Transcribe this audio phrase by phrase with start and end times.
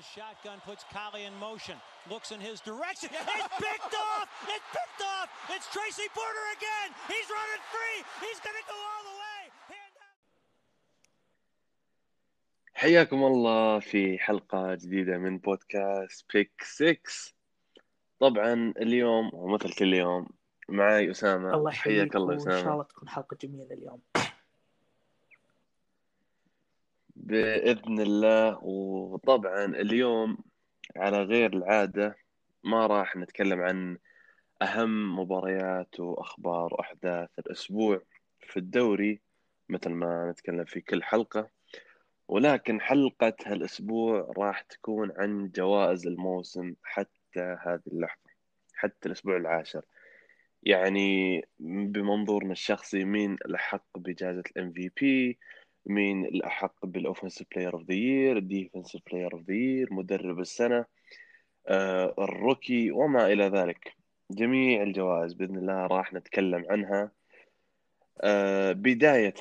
[0.00, 1.76] the shotgun, puts Collie in motion,
[2.12, 3.10] looks in his direction.
[3.12, 4.28] It's picked off!
[4.54, 5.28] It's picked off!
[5.54, 6.88] It's Tracy Porter again!
[7.12, 7.98] He's running free!
[8.24, 9.42] He's going to go all the way!
[12.74, 17.00] حياكم الله في حلقة جديدة من بودكاست بيك 6
[18.20, 20.28] طبعا اليوم ومثل كل يوم
[20.68, 24.00] معي أسامة الله حياك يحييك الله وان شاء أسامة الله تكون حلقه جميله اليوم
[27.30, 28.58] بإذن الله.
[28.64, 30.38] وطبعا اليوم
[30.96, 32.16] على غير العادة
[32.64, 33.98] ما راح نتكلم عن
[34.62, 38.02] أهم مباريات وأخبار وأحداث الأسبوع
[38.40, 39.20] في الدوري
[39.68, 41.50] مثل ما نتكلم في كل حلقة.
[42.28, 48.30] ولكن حلقة هالأسبوع راح تكون عن جوائز الموسم حتى هذه اللحظة
[48.74, 49.82] حتى الأسبوع العاشر.
[50.62, 55.38] يعني بمنظورنا الشخصي مين الأحق بجائزة الام في بي
[55.86, 60.84] مين الأحق بال offensive player of the year defensive player of the year مدرب السنة
[61.68, 63.96] آه، ال rookie وما إلى ذلك.
[64.30, 67.10] جميع الجوائز بإذن الله راح نتكلم عنها.
[68.20, 69.34] آه، بداية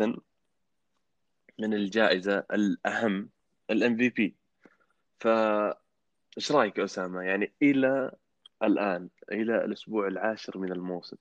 [1.59, 3.29] من الجائزة الأهم
[3.69, 4.35] ال MVP
[5.19, 8.11] فايش رأيك يا أسامة؟ يعني إلى
[8.63, 11.17] الآن إلى الأسبوع العاشر من الموسم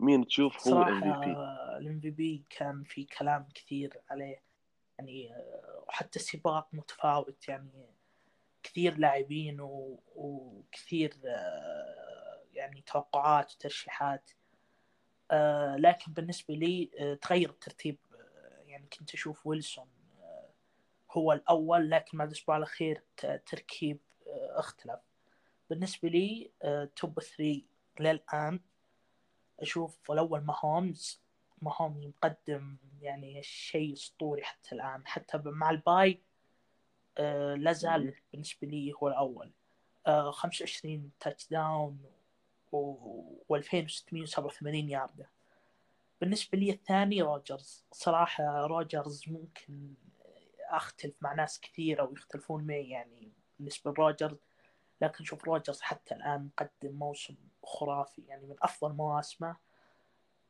[0.00, 1.32] مين تشوف هو MVP صراحة
[1.78, 4.40] ال MVP كان في كلام كثير عليه.
[4.98, 5.34] يعني
[5.88, 7.86] وحتى سباق متفاوت يعني
[8.62, 11.14] كثير لاعبين و- وكثير
[12.52, 14.30] يعني توقعات وترشيحات.
[15.76, 16.86] لكن بالنسبة لي
[17.22, 17.98] تغير الترتيب.
[18.66, 19.88] يعني كنت أشوف ويلسون
[21.10, 23.98] هو الأول لكن بعد الأسبوع الأخير ت- ترتيب
[24.50, 25.00] اختلف.
[25.70, 26.50] بالنسبة لي
[26.96, 27.62] top 3
[28.00, 28.60] للآن
[29.60, 31.20] أشوف الأول ماهومز
[31.62, 36.22] ماهومز مقدم يعني شيء أسطوري حتى الآن حتى مع ال bye
[37.18, 39.52] آه، لا زال بالنسبة لي هو الأول.
[40.06, 41.98] آه، 25 touchdown
[42.72, 45.30] و2687 ياردة.
[46.20, 47.84] بالنسبة لي الثاني روجرز.
[47.92, 49.94] صراحة روجرز ممكن
[50.68, 54.36] أختلف مع ناس كثيرة ويختلفون معي يعني بالنسبة لروجرز
[55.00, 59.56] لكن شوف روجرز حتى الآن مقدم موسم خرافي يعني من أفضل مواسمه.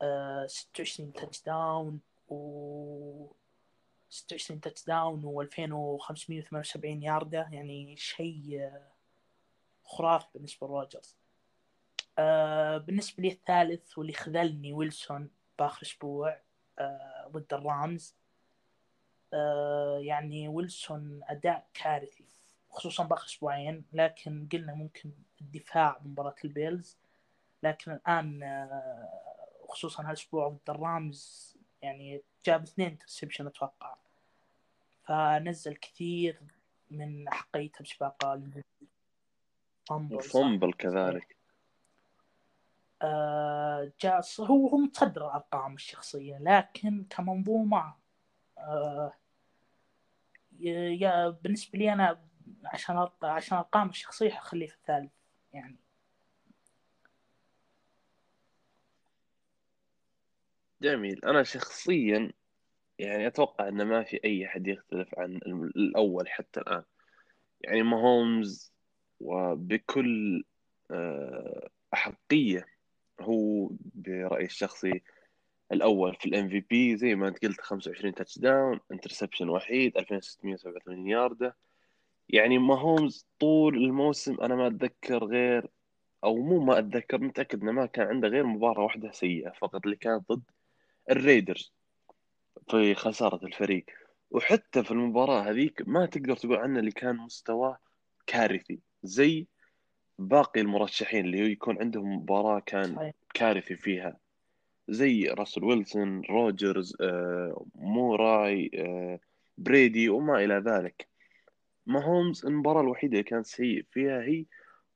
[0.01, 1.99] 26 touchdown
[2.29, 3.27] و
[4.09, 8.91] 26 touchdown و2578 ياردة يعني شيء آه،
[9.83, 11.15] خرافي بالنسبة لروجرز
[12.19, 16.37] آه بالنسبة لي الثالث واللي خذلني ويلسون بآخر أسبوع
[16.79, 18.15] آه ضد الرامز.
[19.99, 22.25] يعني ويلسون أداء كارثي
[22.69, 26.97] خصوصا بآخر أسبوعين لكن قلنا ممكن الدفاع بمباراة البيلز.
[27.63, 29.26] لكن الآن آه
[29.77, 33.95] خصوصا هالأسبوع ضد الرامز يعني جاب اثنين interception أتوقع.
[35.03, 36.39] فنزل كثير
[36.91, 38.63] من أحقيته بسباق ال-
[39.89, 41.35] fumble صح؟ fumble كذلك.
[43.01, 47.93] آه، جاء هو هو متصدر الأرقام الشخصية لكن كمنظومة
[48.57, 49.13] آه،
[50.59, 52.21] يا بالنسبة لي أنا
[52.65, 55.11] عشان عشان ارقام الشخصية حخليه في الثالث
[55.53, 55.75] يعني.
[60.81, 61.25] جميل.
[61.25, 62.31] أنا شخصيا
[62.99, 65.35] يعني أتوقع أن ما في أي أحد يختلف عن
[65.75, 66.83] الأول حتى الآن.
[67.61, 68.73] يعني ماهومز
[69.19, 70.43] وبكل
[70.91, 72.65] آه، أحقية
[73.21, 75.01] هو برأيي الشخصي
[75.71, 81.55] الأول في ال MVP زي ما أنت قلت 25 touchdown interception وحيد 2687 ياردة
[82.29, 85.67] يعني ماهومز طول الموسم أنا ما أتذكر غير
[86.23, 89.95] أو مو ما أتذكر متأكد إنه ما كان عنده غير مباراة واحدة سيئة فقط اللي
[89.95, 90.43] كانت ضد
[91.11, 91.73] الريدرز
[92.69, 93.85] في خسارة الفريق.
[94.31, 97.77] وحتى في المباراة هذيك ما تقدر تقول عنه اللي كان مستواه
[98.27, 99.47] كارثي زي
[100.19, 104.17] باقي المرشحين اللي هو يكون عندهم مباراة كان كارثي فيها.
[104.87, 109.19] زي راسل ويلسون روجرز آه، موراي آه،
[109.57, 111.07] بريدي وما إلى ذلك.
[111.85, 114.45] ماهومز المباراة الوحيدة اللي كان سيء فيها هي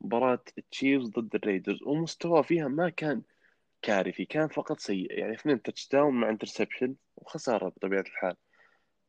[0.02, 1.84] مباراة تشيفز ضد الريدرز.
[1.84, 3.22] ومستواه فيها ما كان
[3.82, 5.20] كارثي كان فقط سيء.
[5.20, 8.36] يعني اثنين touchdown مع interception وخسارة بطبيعة الحال.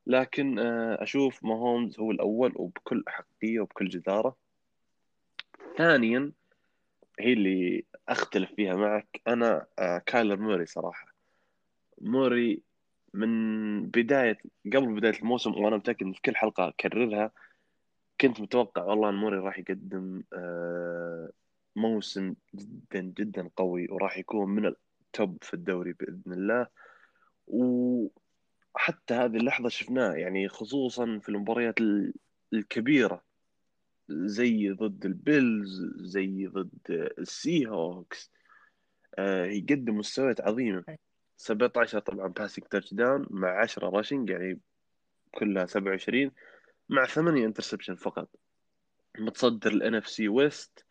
[0.06, 4.36] لكن آه، أشوف ماهومز هو الأول وبكل أحقية وبكل جدارة.
[5.78, 6.32] ثانيا
[7.20, 9.20] هي اللي أختلف فيها معك.
[9.28, 11.06] أنا آه، كايلر موري صراحة.
[12.00, 12.62] موري
[13.14, 17.30] من بداية قبل بداية الموسم وأنا متأكد إن في كل حلقة أكررها
[18.20, 21.30] كنت متوقع والله إن موري راح يقدم آه،
[21.76, 26.66] موسم جدا جدا قوي وراح يكون من ال top في الدوري بإذن الله.
[27.46, 32.14] وحتى هذه اللحظة شفناه يعني خصوصا في المباريات ال-
[32.52, 33.24] الكبيرة
[34.08, 36.70] زي ضد البيلز زي ضد
[37.18, 38.30] السي هوكس
[39.18, 40.84] آه يقدم مستويات عظيمة.
[41.36, 44.60] 17 طبعا passing touchdown مع 10 rushing يعني
[45.34, 46.30] كلها 27
[46.88, 48.28] مع 8 interception فقط.
[49.18, 50.84] متصدر ال NFC West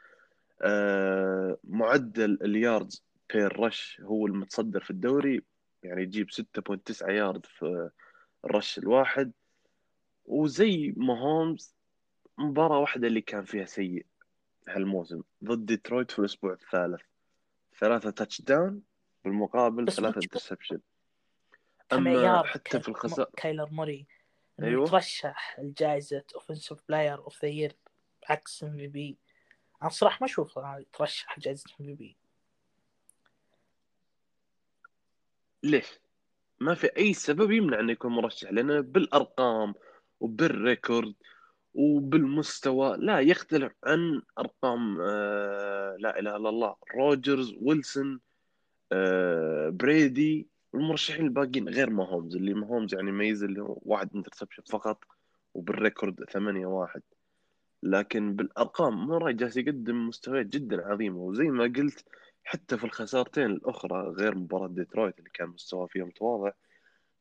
[1.63, 3.03] معدل ال yards
[3.33, 5.43] per rush هو المتصدر في الدوري
[5.83, 7.89] يعني يجيب 6.9 يارد في
[8.45, 9.31] ال rush الواحد.
[10.25, 11.75] وزي ماهومز
[12.37, 14.05] مباراة واحدة اللي كان فيها سيء
[14.67, 17.01] هالموسم ضد ديترويت في الأسبوع الثالث.
[17.79, 18.81] ثلاثة touchdown
[19.25, 20.79] بالمقابل ثلاثة interception
[21.93, 24.05] أما حتى في الخسارة كايلر موري
[24.59, 24.87] إنه أيوة.
[24.87, 27.75] يترشح لجائزة offensive player of the year
[28.29, 29.17] عكس MVP
[29.81, 32.13] أنا صراحة ما أشوف يترشح لجائزة M
[35.63, 35.99] ليش؟
[36.59, 39.73] ما في أي سبب يمنع أنه يكون مرشح لأنه بالأرقام
[40.19, 41.13] وبال record
[41.73, 48.19] وبالمستوى لا يختلف عن أرقام آه لا إله إلا الله روجرز ويلسون
[48.91, 55.03] آه بريدي والمرشحين الباقيين غير ماهومز اللي ماهومز يعني ميز اللي هو واحد interception فقط
[55.53, 57.01] وبال record 8 واحد.
[57.83, 61.17] لكن بالأرقام موراي جالس يقدم مستويات جدا عظيمة.
[61.17, 62.05] وزي ما قلت
[62.43, 66.51] حتى في الخسارتين الأخرى غير مباراة ديترويت اللي كان مستوى فيها متواضع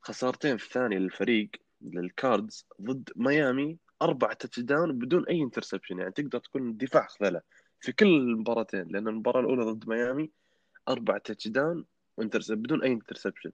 [0.00, 6.76] خسارتين في الثانية للفريق للكاردز ضد ميامي أربع touchdown بدون أي interception يعني تقدر تكون
[6.76, 7.40] دفاع خذله
[7.80, 10.30] في كل المباراتين لأن المباراة الأولى ضد ميامي
[10.88, 11.84] أربع touchdown
[12.18, 13.52] بدون أي interception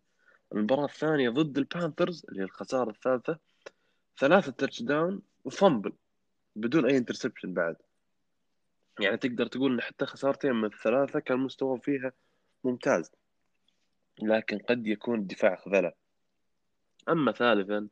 [0.53, 3.39] المباراة الثانية ضد البانثرز اللي هي الخسارة الثالثة
[4.19, 5.93] ثلاثة touchdown و fumble
[6.57, 7.77] بدون أي interception بعد.
[9.01, 12.13] يعني تقدر تقول إن حتى خسارتين من الثلاثة كان مستوى فيها
[12.65, 13.13] ممتاز.
[14.23, 15.93] لكن قد يكون الدفاع خذله.
[17.09, 17.89] أما ثالثا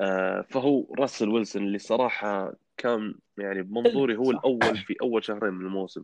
[0.00, 5.66] آه، فهو راسل ويلسون اللي صراحة كان يعني بمنظوري هو الأول في أول شهرين من
[5.66, 6.02] الموسم.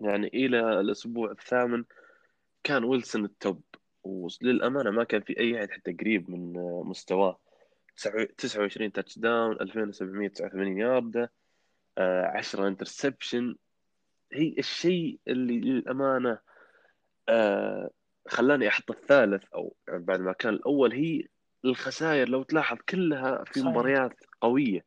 [0.00, 1.84] يعني إلى الأسبوع الثامن
[2.64, 3.62] كان ويلسون ال top.
[4.04, 6.52] وللامانه ما كان في أي احد حتى قريب من
[6.84, 7.38] مستواه.
[7.96, 11.32] 29 touchdown 2789 يارده
[11.98, 13.56] 10 interception
[14.32, 16.38] هي الشيء اللي للأمانة
[17.28, 17.90] آه،
[18.28, 21.22] خلاني أحط الثالث أو يعني بعد ما كان الأول هي
[21.64, 22.28] الخسائر.
[22.28, 23.72] لو تلاحظ كلها في صحيح.
[23.72, 24.84] مباريات قوية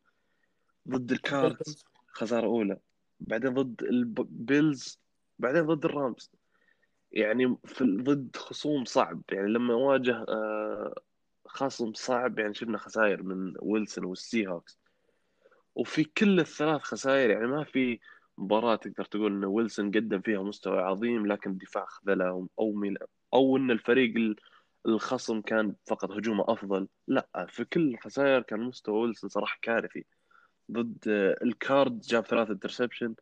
[0.90, 2.78] ضد الكاردز خسارة أولى
[3.20, 5.00] بعدين ضد البيلز
[5.40, 6.32] بعدين ضد الرامز.
[7.12, 9.22] يعني في ضد خصوم صعب.
[9.32, 11.02] يعني لما واجه آه،
[11.48, 14.80] خصم صعب يعني شفنا خسائر من ويلسون والسي هوكس
[15.76, 18.00] وفي كل الثلاث خسائر يعني ما في
[18.38, 22.98] مباراة تقدر تقول إن ويلسون قدم فيها مستوى عظيم لكن الدفاع خذله أو ميل
[23.34, 24.36] أو إن الفريق
[24.86, 26.88] الخصم كان فقط هجومه أفضل.
[27.08, 30.06] لا في كل الخسائر كان مستوى ويلسون صراحة كارثي.
[30.72, 31.04] ضد
[31.44, 33.16] الكارد جاب ثلاثة interception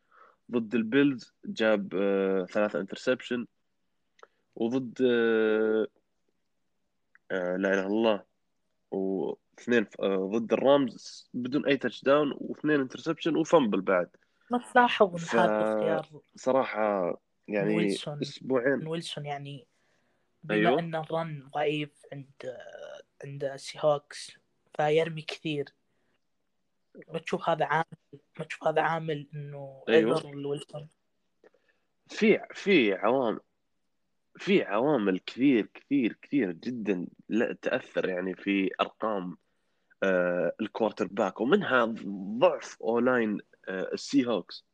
[0.51, 3.47] ضد البيلز جاب آه، ثلاثة interception
[4.55, 5.87] وضد آه، آه،
[7.31, 8.23] لا إله إلا الله.
[8.91, 14.09] واثنين ضد الرامز بدون أي touchdown واثنين interception و fumble بعد.
[14.51, 15.35] ما تلاحظ ف...
[15.35, 17.17] هذا اختيار صراحة
[17.47, 18.19] يعني ويلسون.
[18.21, 18.87] أسبوعين.
[18.87, 19.67] ويلسون يعني
[20.43, 20.79] بما أيوه.
[20.79, 22.57] ان ال run ضعيف عند
[23.23, 24.31] عند سي هوكس
[24.77, 25.65] فيرمي كثير.
[27.13, 27.85] ما تشوف هذا عامل
[28.39, 30.17] ما تشوف هذا عامل إنه أيوه.
[30.17, 30.87] ايضر لويلسون.
[32.07, 33.39] في في عوامل.
[34.37, 39.37] في عوامل كثير كثير كثير جدا لا تأثر يعني في أرقام
[40.03, 41.85] آه ال quarterback ومنها
[42.39, 44.65] ضعف O-line آه السي هوكس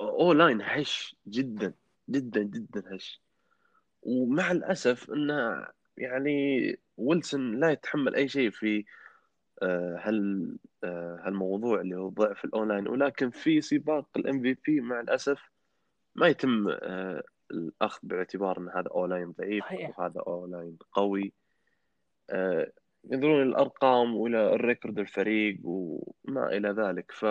[0.00, 1.74] O-line هش جدا
[2.10, 3.20] جدا جدا هش.
[4.02, 5.66] ومع الأسف انه
[5.96, 8.84] يعني ويلسون لا يتحمل أي شيء في
[9.62, 15.00] آه، هال آه، هالموضوع اللي هو ضعف ال O-line ولكن في سباق ال MVP مع
[15.00, 15.50] الأسف
[16.14, 21.32] ما يتم آه، الأخذ باعتبار إن هذا O-line ضعيف وهذا O-line قوي.
[23.04, 27.12] ينظرون الأرقام وإلى ال record الفريق وما إلى ذلك.
[27.12, 27.24] ف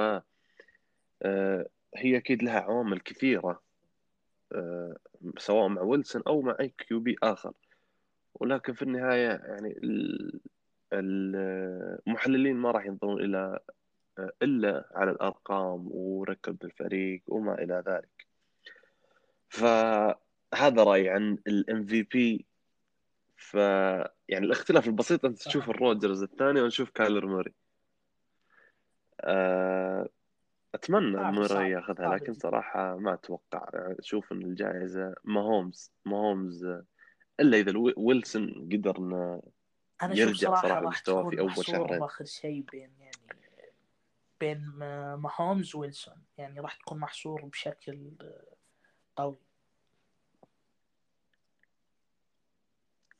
[1.96, 3.62] هي أكيد لها عوامل كثيرة
[5.38, 7.54] سواء مع ويلسون أو مع أي QB آخر.
[8.34, 9.80] ولكن في النهاية يعني
[10.94, 13.60] المحللين ما راح ينظرون إلى
[14.42, 18.11] إلا على الأرقام و record الفريق وما إلى ذلك.
[19.52, 22.46] فهذا رأيي عن ال MVP
[23.36, 27.54] ف يعني الاختلاف البسيط أنت تشوف الروجرز الثاني ونشوف كايلر موراي.
[29.22, 30.10] أه...
[30.76, 33.70] أتمنى موراي ياخذها لكن صراحة ما أتوقع.
[33.74, 36.66] أشوف إن الجائزة ماهومز ماهومز
[37.40, 39.42] إلا إذا ويلسون قدر إنه
[40.04, 42.04] يرجع صراحة صراحة لمستواه في أول شهرين.
[42.04, 43.42] اخر شيء بين يعني
[44.40, 44.66] بين
[45.16, 46.24] ماهومز ويلسون.
[46.38, 48.12] يعني راح تكون محصور بشكل
[49.22, 49.38] قوي.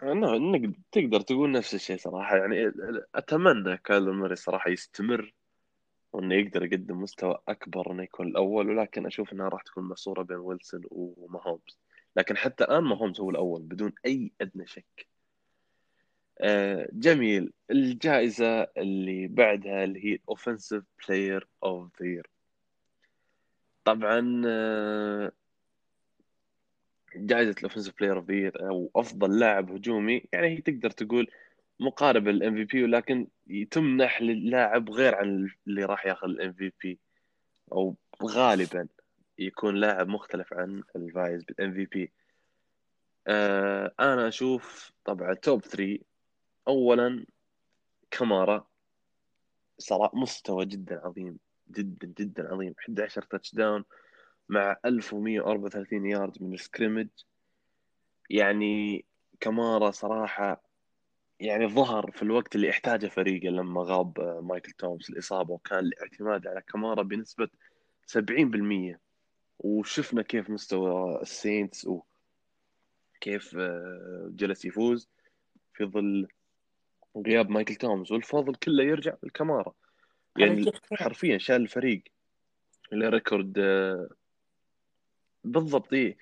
[0.04, 2.38] إنك تقدر تقول نفس الشيء صراحة.
[2.38, 2.72] يعني
[3.16, 5.34] أتمنى كايلر موري صراحة يستمر
[6.14, 10.38] وإنه يقدر يقدم مستوى أكبر إنه يكون الأول ولكن أشوف إنها راح تكون محصوره بين
[10.38, 11.80] ويلسون وماهومز.
[12.16, 15.08] لكن حتى الآن ماهومز هو الأول بدون أي أدنى شك.
[16.40, 17.54] آه، جميل.
[17.72, 20.20] الجائزة اللي بعدها اللي هي
[21.02, 22.28] Player of the Year.
[23.84, 25.32] طبعا آه،
[27.16, 31.28] جائزة ال offensive player of أو أفضل لاعب هجومي يعني هي تقدر تقول
[31.80, 33.28] مقاربة لل MVP ولكن
[33.72, 37.00] تمنح للاعب غير عن اللي راح ياخذ ال MVP
[37.72, 38.88] أو غالبا
[39.40, 42.12] يكون لاعب مختلف عن الفايز بال MVP
[44.00, 46.00] أنا أشوف طبعا top 3
[46.68, 47.26] اولا
[48.12, 48.68] كمارا
[49.78, 51.40] صراحة مستوى جدا عظيم
[51.72, 52.74] جدا جدا عظيم.
[52.80, 53.84] 11 touchdown
[54.52, 57.08] مع 1134 يارد من ال scrimmage
[58.30, 59.06] يعني
[59.40, 60.64] كمارا صراحة
[61.40, 66.62] يعني ظهر في الوقت اللي احتاجه فريقه لما غاب مايكل توماس الإصابة وكان الاعتماد على
[66.62, 67.48] كمارا بنسبة
[68.08, 68.98] 70%
[69.60, 75.10] وشفنا كيف مستوى السينتس وكيف آه، جلس يفوز
[75.74, 76.28] في ظل
[77.28, 79.74] غياب مايكل توماس والفضل كله يرجع للكمارا
[80.38, 82.04] يعني حرفيا شال الفريق
[82.94, 84.10] إلى record آه،
[85.44, 86.18] بالضبط إيه.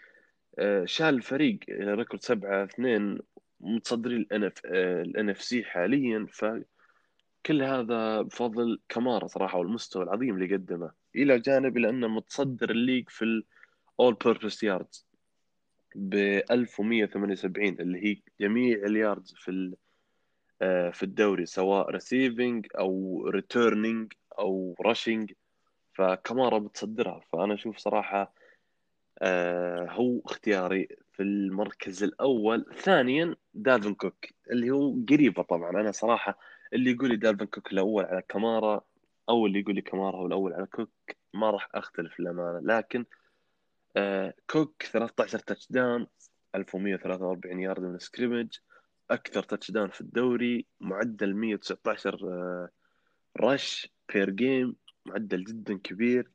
[0.60, 3.20] آه، شال الفريق إلى record 7 2
[3.60, 4.28] متصدرين
[4.66, 6.28] ال NFC حاليا.
[6.32, 12.75] فكل هذا بفضل كمارا صراحة والمستوى العظيم اللي قدمه إلى جانب إلى انه متصدر ال
[12.75, 15.08] league في ال all-purpose yards
[15.96, 16.14] ب
[16.52, 19.76] 1178 اللي هي جميع ال yards في
[20.62, 25.32] آه، في الدوري سواء receiving أو returning أو rushing
[25.94, 27.22] فكمارا بتصدرها.
[27.34, 28.39] فأنا أشوف صراحة آه،
[29.90, 32.66] هو اختياري في المركز الأول.
[32.76, 35.70] ثانيا دالفن كوك اللي هو قريبة طبعا.
[35.70, 36.40] أنا صراحة
[36.74, 38.82] اللي يقول لي دالفن كوك الأول على كمارا
[39.30, 40.92] أو اللي يقول لي كمارا هو الأول على كوك
[41.34, 42.60] ما راح أختلف للأمانة.
[42.60, 43.06] لكن
[43.98, 46.08] آه، كوك 13 touchdown
[46.56, 48.58] 1143 يارد من scrimmage
[49.12, 52.70] أكثر touchdown في الدوري معدل 119
[53.42, 56.30] rush per game معدل جدا كبير.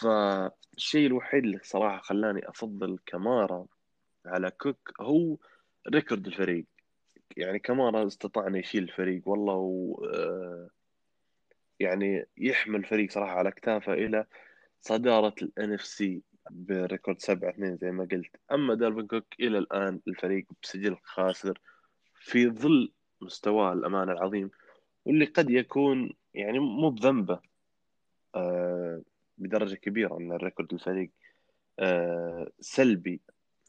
[0.00, 3.66] فالشيء الوحيد اللي صراحة خلاني أفضل كمارا
[4.26, 5.36] على كوك هو
[5.88, 6.66] record الفريق.
[7.36, 10.68] يعني كمارا استطاع انه يشيل الفريق والله و آه،
[11.80, 14.26] يعني يحمل الفريق صراحة على اكتافه إلى
[14.80, 18.36] صدارة ال NFC ب record 7 2 زي ما قلت.
[18.52, 21.60] أما دالفين كوك إلى الآن الفريق بسجل خاسر
[22.14, 24.50] في ظل مستواه الأمانة العظيم
[25.04, 27.40] واللي قد يكون يعني مو بذنبه.
[28.34, 29.02] آه
[29.42, 31.10] بدرجة كبيرة أن ال record الفريق.
[31.78, 33.20] آه سلبي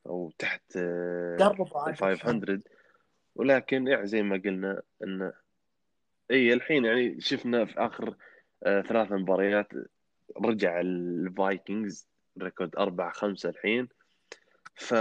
[0.08, 1.38] أو تحت آه
[1.94, 2.60] 500
[3.36, 5.32] ولكن يعني زي ما قلنا أن
[6.32, 8.16] اي الحين يعني شفنا في آخر
[8.64, 9.68] آه ثلاث مباريات
[10.46, 12.08] رجع الفايكنجز
[12.42, 13.88] record أربعة خمسة الحين.
[14.76, 14.94] ف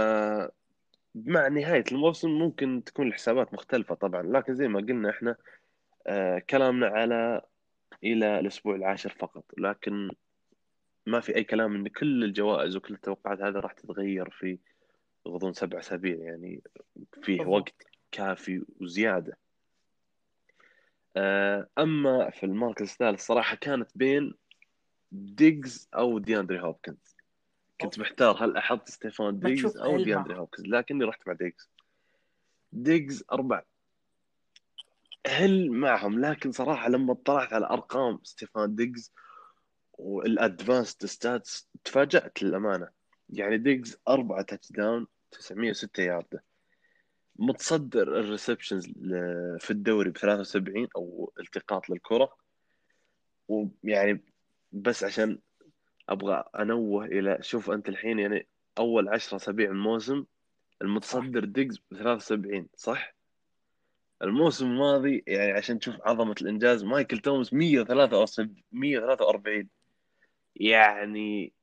[1.15, 4.23] مع نهاية الموسم ممكن تكون الحسابات مختلفة طبعا.
[4.23, 5.35] لكن زي ما قلنا إحنا
[6.07, 7.41] آه كلامنا على
[8.03, 9.45] إلى الأسبوع العاشر فقط.
[9.57, 10.09] لكن
[11.05, 14.59] ما في أي كلام إن كل الجوائز وكل التوقعات هذه راح تتغير في
[15.27, 16.63] غضون سبع أسابيع يعني
[17.21, 19.37] فيه وقت كافي وزيادة.
[21.15, 24.33] آه أما في المركز الثالث صراحة كانت بين
[25.11, 27.15] ديجز أو دياندري هوبكنز.
[27.81, 31.69] كنت محتار هل أحط ستيفان ديجز أو دياندري هوبكنز لكني رحت مع ديجز.
[32.71, 33.63] ديجز أربع
[35.27, 39.11] هل معهم؟ لكن صراحة لما اطلعت على أرقام ستيفان ديجز
[39.97, 42.87] وال advanced stats تفاجأت للأمانة.
[43.29, 46.43] يعني ديجز أربعة touchdown 906 يارده
[47.35, 48.85] متصدر ال receptions
[49.59, 52.35] في الدوري ب 73 أو التقاط للكرة.
[53.47, 54.23] ويعني
[54.71, 55.39] بس عشان
[56.09, 58.47] أبغى أنوه إلى شوف أنت الحين يعني
[58.77, 60.25] أول 10 أسابيع من الموسم
[60.81, 63.15] المتصدر ديجز ب 73 صح؟
[64.21, 69.69] الموسم الماضي يعني عشان تشوف عظمة الإنجاز مايكل توماس 143
[70.55, 71.53] يعني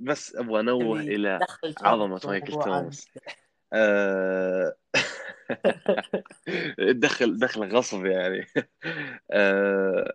[0.00, 1.46] بس أبغى أنوه إلى
[1.80, 3.08] عظمة مايكل توماس
[3.72, 4.76] آه...
[7.04, 8.46] دخل دخل غصب يعني.
[9.30, 10.14] آه...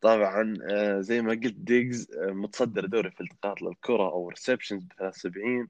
[0.00, 5.68] طبعا آه، زي ما قلت ديجز متصدر دوري في التقاط للكرة أو receptions ب 73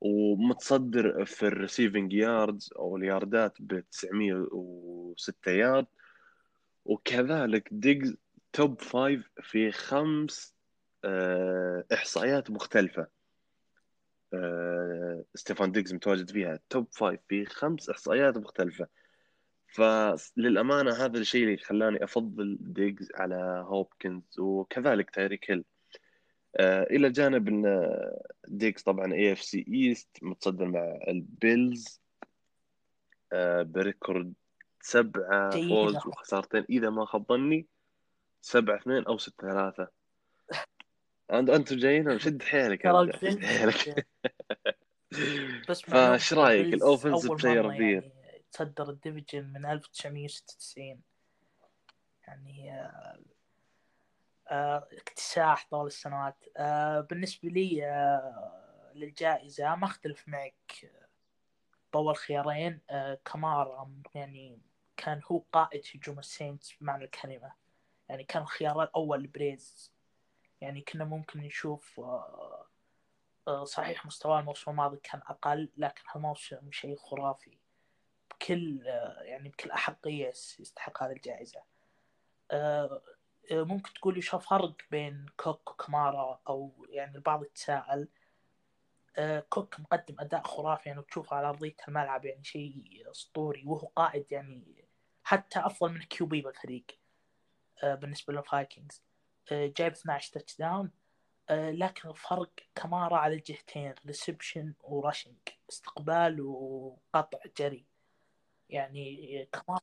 [0.00, 5.86] ومتصدر في ال receiving yards أو الياردات ب 906 يارد
[6.84, 8.16] وكذلك ديجز
[8.52, 10.51] top five في خمس
[11.92, 13.06] إحصائيات مختلفة.
[14.34, 18.86] آه، ستيفان ديجز متواجد فيها top five في خمس إحصائيات مختلفة.
[19.66, 25.64] فللأمانة هذا الشيء اللي خلاني أفضل ديجز على هوبكنز وكذلك تايريك هيل.
[26.56, 27.90] آه، إلى جانب إن
[28.48, 32.00] ديجز طبعا AFC East متصدر مع البيلز.
[33.32, 34.34] آه، بريكورد
[34.80, 35.96] سبعة جيد فوز.
[35.96, 37.66] وخسارتين إذا ما خاب ظني
[38.40, 40.01] سبعة اثنين أو ستة ثلاثة.
[41.32, 42.86] أنتم جايين شد حيلك
[43.16, 44.06] شد حيلك.
[45.68, 48.12] بس فايش رأيك؟ أول بلاير اوف يعني
[48.52, 51.00] تصدر الديفيجن من 1996
[52.28, 53.18] يعني آه،
[54.48, 56.44] آه، اكتساح طول السنوات.
[56.56, 57.80] آه، بالنسبة لي
[58.94, 60.90] للجائزة ما أختلف معك.
[61.92, 62.80] طول خيارين.
[63.24, 64.58] كمارا يعني
[64.96, 67.52] كان هو قائد هجوم السينتس بمعنى الكلمة.
[68.08, 69.91] يعني كان الخيار الأول بريز.
[70.62, 72.66] يعني كنا ممكن نشوف آه،
[73.48, 77.58] آه، صحيح مستواه الموسم الماضي كان أقل لكن هالموسم شيء خرافي
[78.30, 81.62] بكل آه، يعني بكل أحقية يستحق هذه الجائزة.
[83.50, 88.08] ممكن تقول شو فرق بين كوك وكمارا؟ أو يعني البعض يتساءل.
[89.48, 94.84] كوك مقدم أداء خرافي يعني وتشوفه على أرضية الملعب يعني شيء أسطوري وهو قائد يعني
[95.24, 96.86] حتى أفضل من QB بالفريق
[97.82, 99.02] بالنسبة للفايكنجز.
[99.50, 100.90] جايب 12 touchdown
[101.48, 105.34] آه، لكن الفرق كمارا على الجهتين reception و rushing
[105.70, 107.84] استقبال وقطع جري.
[108.70, 109.80] يعني كمارا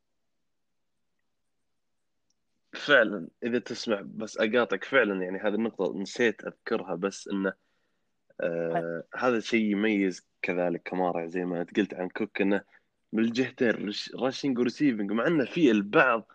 [2.73, 7.53] فعلا إذا تسمح بس أقاطعك فعلا يعني هذه النقطة نسيت أذكرها بس إنه
[8.41, 12.61] آه هذا الشيء يميز كذلك كمارا زي ما أنت قلت عن كوك إنه
[13.13, 16.31] من الجهتين rush- rushing و receiving مع إنه في البعض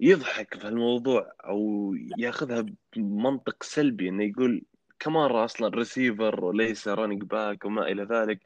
[0.00, 2.66] يضحك في الموضوع أو ياخذها
[2.96, 4.62] بمنطق سلبي إنه يقول
[4.98, 8.40] كمارا أصلا ريسيفر وليس running back وما إلى ذلك.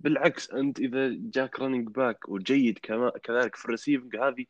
[0.00, 4.44] بالعكس أنت إذا جاك running back وجيد كما كذلك في ال receiving هذه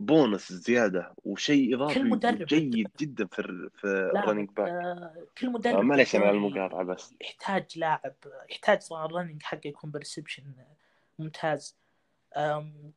[0.00, 5.26] بونس زيادة وشيء كل اضافي مدرب جيد جدا في ال- في ال running back آه،
[5.40, 7.14] كل مدرب معليش أنا على بالدوري المقاطعة بس.
[7.20, 8.14] يحتاج لاعب
[8.50, 10.42] يحتاج ال running حقه يكون ب reception
[11.18, 11.76] ممتاز.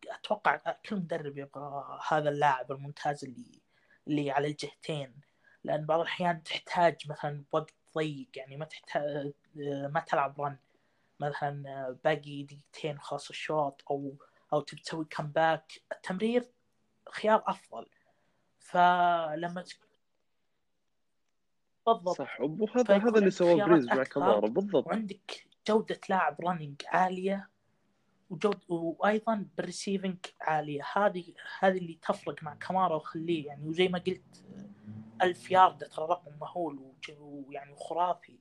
[0.09, 3.61] أتوقع كل مدرب يبغى هذا اللاعب الممتاز اللي
[4.07, 5.13] اللي على الجهتين.
[5.63, 10.57] لأن بعض الأحيان تحتاج مثلا وقت ضيق يعني ما تحتاج ما تلعب run
[11.19, 14.13] مثلا باقي دقيقتين خلاص الشوط أو
[14.53, 16.51] أو تبي تسوي comeback التمرير
[17.09, 17.85] خيار أفضل.
[18.59, 19.63] فلما
[21.85, 22.17] بالضبط.
[22.17, 24.87] صح وهذا هذا اللي سواه بريز مع كمارا بالضبط.
[24.87, 27.50] وعندك جودة لاعب running عالية.
[28.31, 30.81] وجود وأيضا بال receiving عالية.
[30.93, 33.47] هذه هذه اللي تفرق مع كمارا وخليه.
[33.47, 34.45] يعني وزي ما قلت
[35.21, 38.39] ألف ياردة ترى رقم مهول ويعني خرافي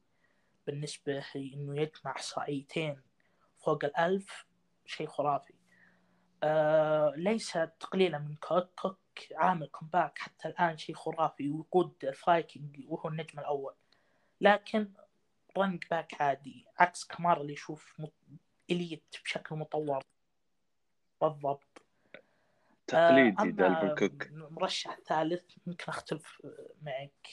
[0.67, 3.03] بالنسبة إنه يجمع احصائيتين
[3.59, 4.47] فوق الألف.
[4.87, 5.55] شيء خرافي.
[6.43, 8.99] آه ليس تقليلا من كوك كوك
[9.33, 11.51] عامل comeback حتى الآن شيء خرافي.
[11.51, 13.75] ويقود الفايكنج وهو النجم الأول.
[14.41, 14.93] لكن
[15.59, 16.67] running back عادي.
[16.79, 18.01] عكس كمارا اللي يشوف
[18.71, 18.77] مط...
[18.77, 20.03] elite بشكل مطور.
[21.21, 21.83] بالضبط.
[22.87, 24.29] تقليدي أما دالفين كوك.
[24.31, 26.47] مرشح ثالث ممكن أختلف
[26.83, 27.29] معك.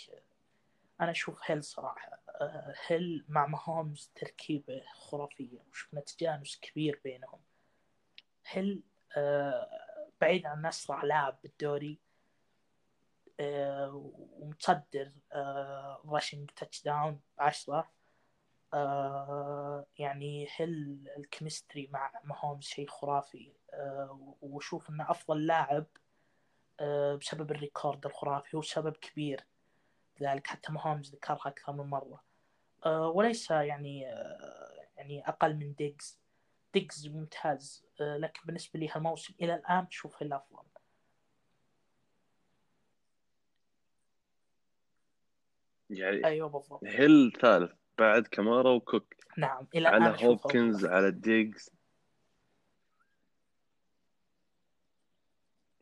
[1.01, 2.19] أنا أشوف هيل صراحة.
[2.29, 7.39] آه، هيل مع ماهومز تركيبة خرافية وشفنا تجانس كبير بينهم.
[8.47, 8.83] هيل
[9.17, 9.69] آه،
[10.21, 11.99] بعيد عن أسرع لاعب بالدوري
[13.39, 15.11] آه، ومتصدر
[16.05, 17.96] rushing touchdown عشرة.
[18.73, 25.85] آه، يعني هل ال chemistry مع ماهومز شيء خرافي؟ آه، واشوف إنه أفضل لاعب
[26.79, 29.45] آه، بسبب ال record الخرافي هو سبب كبير
[30.21, 32.23] لذلك حتى ماهومز ذكرها أكثر من مرة.
[32.85, 34.01] آه، وليس يعني
[34.97, 36.19] يعني أقل من ديجز.
[36.73, 37.85] ديجز ممتاز.
[37.99, 40.63] لكن بالنسبة لي هالموسم إلى الآن أشوف هيل افضل
[45.89, 46.83] يعني أيوه بالضبط.
[46.83, 47.71] هيل ثالث.
[47.97, 49.13] بعد كمارا وكوك.
[49.37, 50.85] نعم إلى على الان اشوفه هوبكنز.
[50.85, 51.69] على ديجز.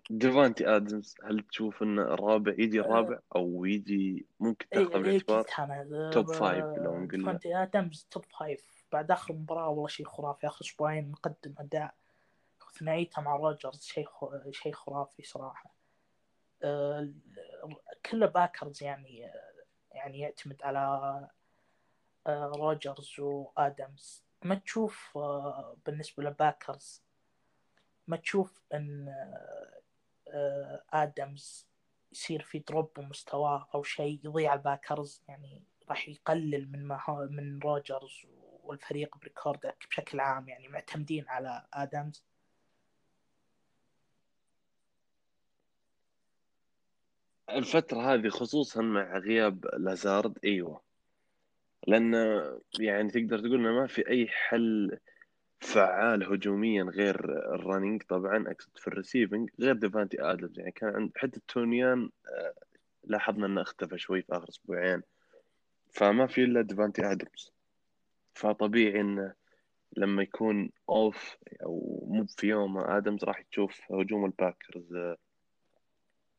[0.09, 5.41] ديفانتي آدمز هل تشوف انه الرابع يجي الرابع أو يجي ممكن إيه تاخذه إيه بالاعتبار
[5.41, 7.25] قلت أنا top five لو نقول له.
[7.25, 8.85] ديفانتي آدمز top five.
[8.91, 10.47] بعد آخر مباراة والله شيء خرافي.
[10.47, 11.93] آخر أسبوعين مقدم أداء
[12.79, 14.07] ثنائيته مع روجرز شيء
[14.51, 15.75] شيء خرافي صراحة.
[16.63, 17.09] آه،
[18.05, 19.31] كل باكرز يعني
[19.91, 21.29] يعني يعتمد على آه،
[22.27, 24.25] روجرز وآدمز.
[24.43, 27.03] ما تشوف آه، بالنسبة للباكرز
[28.07, 29.81] ما تشوف إن آه،
[30.27, 31.67] آه، آدمز
[32.11, 38.21] يصير في drop بمستواه أو شيء يضيع الباكرز؟ يعني راح يقلل من ما من روجرز
[38.63, 42.25] والفريق بريكوردك بشكل عام يعني معتمدين على آدمز؟
[47.49, 50.84] الفترة هذه خصوصا مع غياب لازارد إيوه.
[51.87, 52.13] لأن
[52.79, 54.97] يعني تقدر تقول إنه ما في أي حل
[55.59, 60.95] فعال هجوميا غير ال running طبعا أقصد في ال receiving غير ديفانتي ادمز يعني كان
[60.95, 62.53] عند حتى التونيان آه،
[63.03, 65.01] لاحظنا إنه اختفى شوي في آخر أسبوعين.
[65.91, 67.51] فما في إلا ديفانتي ادمز
[68.33, 69.33] فطبيعي انه
[69.97, 75.17] لما يكون off أو مو في يومه آدمز راح تشوف هجوم الباكرز آه،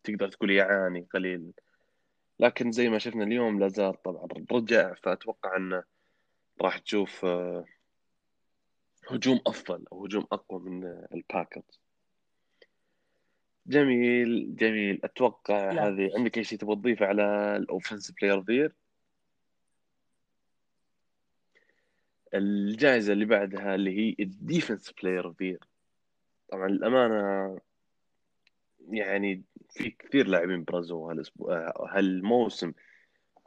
[0.05, 1.53] تقدر تقول يعاني قليل.
[2.41, 5.85] لكن زي ما شفنا اليوم لازال طبعا رجع فأتوقع انه
[6.61, 7.65] راح تشوف آه،
[9.11, 11.81] هجوم أفضل أو هجوم أقوى من الباكرز.
[13.67, 15.01] جميل جميل.
[15.05, 15.89] أتوقع لا.
[15.89, 18.75] هذه عندك أي شيء تبغى تضيفه على ال offense player of the year
[22.35, 25.61] الجائزة اللي بعدها اللي هي ال defense player of the year
[26.49, 27.61] طبعا الأمانة
[28.91, 32.73] يعني في كثير لاعبين برزوا هالأسبوع هالموسم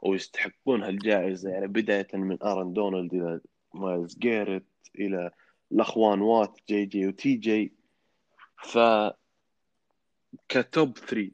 [0.02, 1.50] ويستحقون هالجائزة.
[1.50, 3.40] يعني بداية من آرن دونالد إلى
[3.74, 4.66] مايلز جاريت
[4.98, 5.30] إلى
[5.72, 7.72] الأخوان وات جي جي وتي جي.
[8.64, 8.78] ف
[10.48, 11.30] ك top 3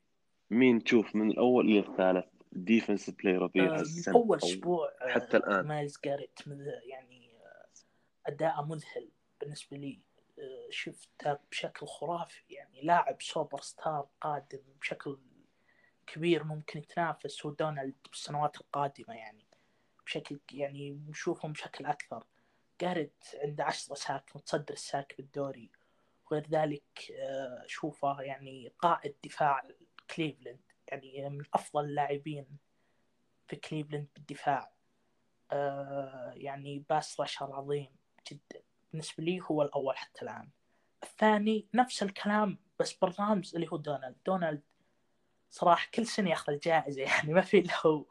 [0.51, 5.67] مين تشوف من الأول إلى الثالث؟ defense player of آه، أول أسبوع آه، حتى الآن.
[5.67, 6.41] مايلز جاريت
[6.91, 7.67] يعني آه،
[8.27, 9.09] أداءه مذهل
[9.41, 9.99] بالنسبة لي.
[9.99, 10.16] آه،
[10.71, 12.43] شفته بشكل خرافي.
[12.51, 15.19] يعني لاعب سوبر ستار قادم بشكل
[16.07, 19.15] كبير ممكن يتنافس ودونالد بالسنوات القادمة.
[19.15, 19.47] يعني
[20.07, 22.25] بشكل يعني نشوفهم بشكل أكثر.
[22.81, 25.71] جاريت عنده 10 sack متصدر ال sack بالدوري.
[26.27, 29.63] وغير ذلك آه، شوفه يعني قائد دفاع
[30.17, 30.61] كليفلاند.
[30.89, 32.47] يعني من أفضل اللاعبين
[33.49, 34.73] في كليفلاند بالدفاع.
[35.53, 37.97] آه، يعني pass rusher عظيم
[38.33, 38.63] جدا.
[38.97, 40.49] بالنسبة لي هو الأول حتى الآن.
[41.03, 44.17] الثاني نفس الكلام بس بالرامز اللي هو دونالد.
[44.27, 44.63] دونالد
[45.51, 48.07] صراحة كل سنة ياخذ الجائزة يعني ما في له.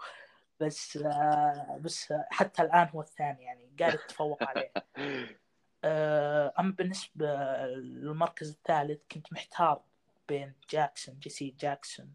[0.59, 4.71] بس آه، بس حتى الآن هو الثاني يعني قاعد يتفوق عليه.
[5.83, 7.25] آه، أما بالنسبة
[7.65, 9.81] للمركز الثالث كنت محتار
[10.27, 12.13] بين جاكسون جيسي جاكسون.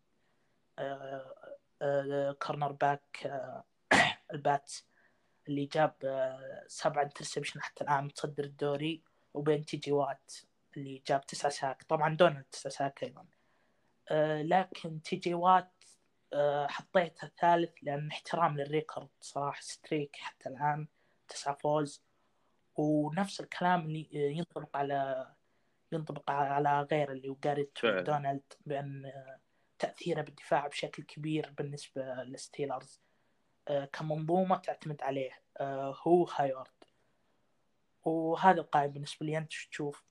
[0.78, 1.35] آه،
[1.83, 3.64] آه، cornerback آه،
[4.33, 4.89] الباتس
[5.50, 9.02] اللي جاب آه، سبعة interception حتى الآن متصدر الدوري
[9.34, 10.32] وبين تي جي وات
[10.76, 11.83] اللي جاب تسعة sack.
[11.82, 13.26] طبعا دونالد تسعة sack أيضا.
[14.08, 15.72] آه، لكن تي جي وات
[16.32, 20.86] آه، حطيته ثالث لأن احترام لل record صراحة streak حتى الآن
[21.28, 22.02] تسعة فوز.
[22.76, 25.30] ونفس الكلام اللي ينطبق على
[25.92, 27.36] ينطبق على غير اللي
[27.76, 28.00] فعلا.
[28.00, 29.12] دونالد بأن
[29.78, 33.00] تأثيره بالدفاع بشكل كبير بالنسبة للستيلرز
[33.92, 35.30] كمنظومة تعتمد عليه.
[35.56, 36.70] آه، هو هايورد
[38.04, 39.38] وهذا القائم بالنسبة لي.
[39.38, 40.04] أنت شو تشوف؟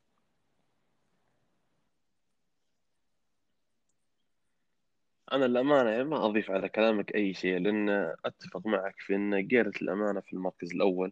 [5.31, 7.89] أنا الأمانة يعني ما أضيف على كلامك أي شيء لأن
[8.25, 11.11] أتفق معك في إن جيرت الأمانة في المركز الأول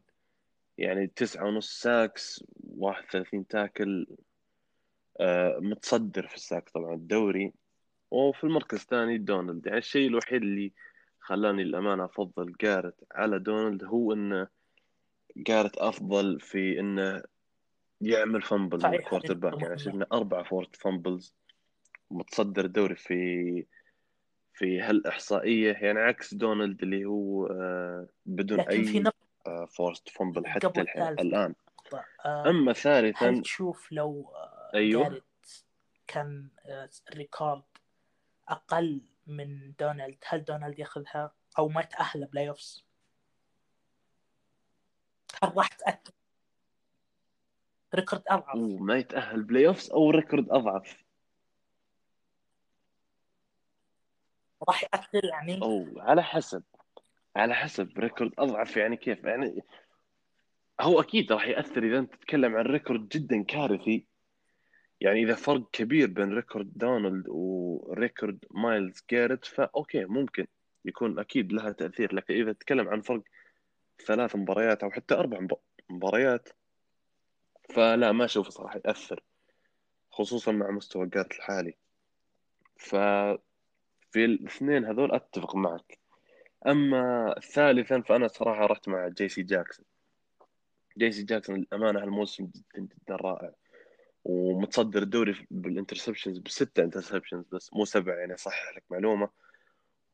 [0.77, 2.43] يعني تسعة ونص ساكس
[2.77, 4.07] 31 تاكل
[5.19, 7.53] آه، متصدر في الساك طبعا الدوري.
[8.11, 9.65] وفي المركز الثاني دونالد.
[9.65, 10.73] يعني الشيء الوحيد اللي
[11.27, 14.47] خلاني الأمانة أفضل جارت على دونالد هو إنه
[15.37, 17.23] جاريت أفضل في إنه
[18.01, 21.35] يعمل fumble من ال quarterback يعني شفنا أربع forced fumbles
[22.11, 23.65] متصدر الدوري في
[24.53, 30.81] في هالإحصائية يعني عكس دونالد اللي هو آه، بدون في أي نقطة forced fumble حتى
[30.81, 31.03] الحين.
[31.03, 31.55] الآن
[32.25, 35.21] آه، أما هل ثالثا تشوف لو آه، أيوه.
[36.07, 36.47] كان
[37.11, 37.63] ال record
[38.49, 40.17] أقل من دونالد.
[40.27, 42.85] هل دونالد ياخذها أو ما يتأهل بلاي أوفس
[45.43, 46.11] هل راح تأثر
[47.95, 48.55] record أضعف.
[48.55, 51.03] وما يتأهل playoffs أو record أضعف.
[54.67, 56.63] راح يأثر يعني؟ أو على حسب.
[57.35, 59.61] على حسب record أضعف يعني كيف؟ يعني
[60.81, 64.07] هو أكيد راح يأثر إذا أنت تتكلم عن record جدا كارثي.
[65.01, 70.47] يعني إذا فرق كبير بين record دونالد و record مايلز جاريت ف okay ممكن
[70.85, 72.15] يكون أكيد لها تأثير.
[72.15, 73.21] لكن إذا تتكلم عن فرق
[74.05, 76.49] ثلاث مباريات أو حتى أربع مب- مباريات
[77.69, 79.23] فلا ما أشوف صراحة يأثر
[80.11, 81.73] خصوصا مع مستوى جاريت الحالي.
[82.77, 83.37] ففي
[84.15, 85.99] الاثنين هذول أتفق معك.
[86.67, 89.85] أما ثالثا فأنا صراحة رحت مع جي سي جاكسون.
[90.97, 93.51] جي سي جاكسون الأمانة هالموسم جدا جدا رائع.
[94.27, 99.29] ومتصدر الدوري بال interceptions بستة interceptions بس مو سبعة يعني اصحح لك معلومة.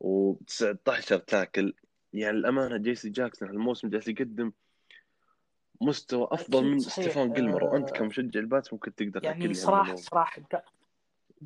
[0.04, 1.74] و19 tackle.
[2.13, 4.52] يعني الأمانة جي سي جاكسون هالموسم جالس يقدم
[5.82, 6.80] مستوى أفضل من.
[6.80, 7.63] ستيفون جيلمور.
[7.63, 9.95] وأنت آه، كمشجع الباتس ممكن تقدر يعني صراحة.
[9.95, 10.41] صراحة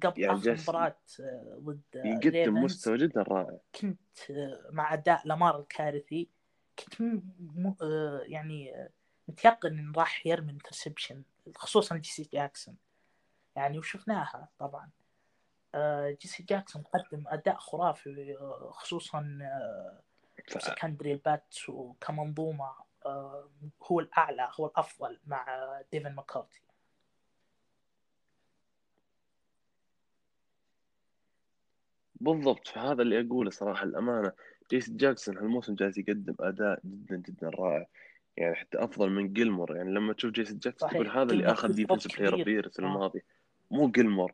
[0.03, 3.57] قبل يعني آخر جالس مباراة آه، ضد آه، يقدم مستوى جدا رائع.
[3.81, 4.31] كنت
[4.71, 6.27] مع أداء لامار الكارثي.
[6.79, 7.21] كنت م...
[7.39, 7.73] م...
[8.25, 8.87] يعني
[9.27, 11.23] متيقن انه راح يرمي interception.
[11.55, 12.77] خصوصا جي سي جاكسون.
[13.55, 14.89] يعني وشفناها طبعا.
[15.75, 20.01] آه، جي سي جاكسون قدم أداء خرافي آه، خصوصا آه،.
[20.59, 22.87] secondary الباتس وكمنظومة
[23.83, 25.45] هو الأعلى هو الأفضل مع
[25.91, 26.61] ديفن ماكورتي.
[32.21, 32.67] بالضبط.
[32.67, 34.31] فهذا اللي أقوله صراحة الأمانة
[34.71, 37.87] جي سي جاكسون هالموسم جالس يقدم أداء جدا جدا رائع.
[38.37, 40.93] يعني حتى أفضل من جيلمور يعني لما تشوف جي سي جاكسون صحيح.
[40.93, 42.65] تقول هذا اللي آخذ defense player.
[42.65, 42.87] of the آه.
[42.87, 43.25] الماضية
[43.71, 44.33] مو جيلمور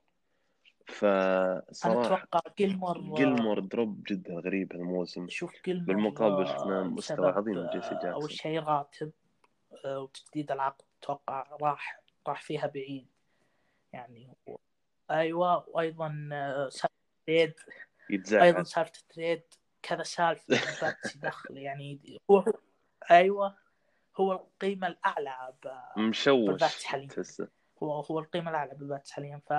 [0.93, 6.83] أنا فصراحة أتوقع جيلمور آه، جيلمور drop جدا غريب هالموسم شوف جيلمور بالمقابل آه، شفنا
[6.83, 8.11] مستوى عظيم من جي سي آه، جاكسون.
[8.11, 9.11] اول شيء راتب
[9.85, 13.07] آه، وتجديد العقد أتوقع راح راح فيها بعيد
[13.93, 14.33] يعني
[15.11, 16.93] أيوه وأيضا آه، سالفة
[17.27, 17.53] trade
[18.09, 19.41] أيضا يتزعل سالفة trade
[19.81, 20.47] كذا سالفة
[21.15, 22.53] يدخل يعني هو
[23.11, 23.62] أيوه
[24.17, 25.53] هو القيمة الأعلى
[25.97, 27.07] مشوش حاليا.
[27.07, 27.47] تحسه
[27.83, 29.41] هو هو القيمة الأعلى بالباتس حاليا.
[29.49, 29.53] ف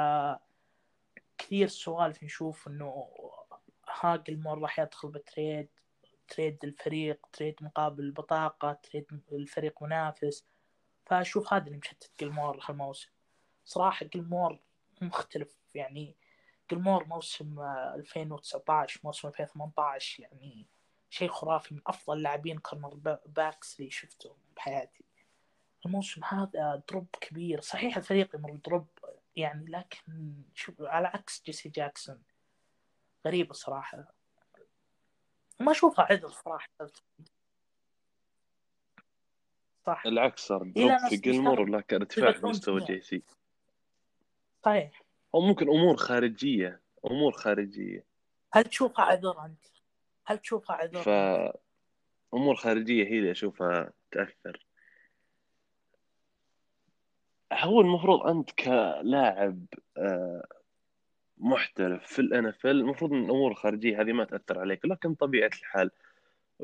[1.38, 3.08] كثير سوالف نشوف إنه
[4.00, 5.68] ها جيلمور راح يدخل ب trade
[6.28, 10.44] trade لفريق trade مقابل بطاقة trade لفريق منافس.
[11.06, 13.10] فأشوف هذا اللي مشتت جيلمور هالموسم
[13.64, 14.58] صراحة جيلمور
[15.02, 15.56] مختلف.
[15.74, 16.16] يعني
[16.70, 20.66] جيلمور موسم آه، 2019 موسم 2018 يعني
[21.14, 25.04] شيء خرافي من أفضل لاعبين corner ba- backs اللي شفتهم بحياتي.
[25.86, 27.60] الموسم هذا drop كبير.
[27.60, 28.86] صحيح الفريق يمر ب drop
[29.36, 32.22] يعني لكن شوف على عكس جي سي جاكسون.
[33.26, 34.04] غريبة صراحة
[35.60, 36.68] ما اشوفها عذر صراحة.
[39.86, 40.02] صح.
[40.06, 41.60] العكس صار drop في جيلمور.
[41.60, 42.94] ولكن ارتفاع في مستوى جميع.
[42.94, 43.22] جي سي
[44.64, 45.02] صحيح.
[45.34, 48.04] أو ممكن أمور خارجية أمور خارجية.
[48.52, 49.64] هل تشوفها عذر أنت؟
[50.26, 51.08] هل تشوفها عذر؟ ف
[52.34, 54.66] أمور خارجية هي اللي أشوفها تأثر
[57.52, 60.44] هو المفروض أنت كلاعب آه،
[61.38, 65.90] محترف في الان اف المفروض إن الأمور الخارجية هذه ما تأثر عليك لكن طبيعة الحال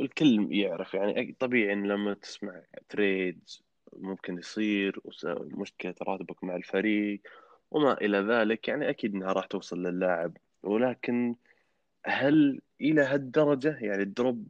[0.00, 3.48] الكل يعرف يعني طبيعي إن لما تسمع تريد
[3.92, 5.00] ممكن يصير
[5.40, 7.20] مشكلة راتبك مع الفريق
[7.70, 11.36] وما إلى ذلك يعني أكيد إنها راح توصل للاعب ولكن
[12.06, 14.48] هل إلى هالدرجة يعني ال drop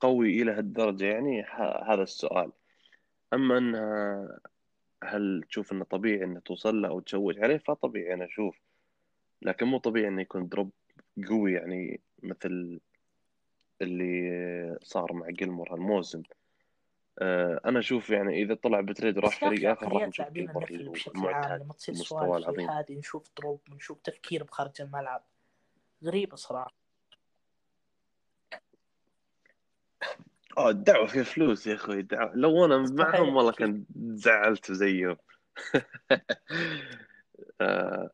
[0.00, 1.42] قوي إلى هالدرجة يعني
[1.86, 2.52] هذا السؤال.
[3.32, 4.38] أما أنها
[5.04, 8.56] هل تشوف إنه طبيعي إنه توصل له أو تشوش عليه؟ فطبيعي أنا أشوف.
[9.42, 10.70] لكن مو طبيعي إنه يكون drop
[11.28, 12.80] قوي يعني مثل
[13.82, 16.22] اللي صار مع جيلمور هالموسم.
[17.18, 20.66] آه، أنا أشوف يعني إذا طلع ب trade يا فريق آخر راح نشوف جيلمور
[21.14, 25.22] المعتاد لما تصير سوالف هذه نشوف drop نشوف تفكير بخارج الملعب.
[26.04, 26.85] غريبة صراحة.
[30.58, 32.32] آه الدعوه فيها فلوس يا أخوي الدعوة.
[32.34, 32.78] لو أنا.
[32.78, 35.16] معهم والله كنت زعلت زيهم
[37.60, 38.10] آه،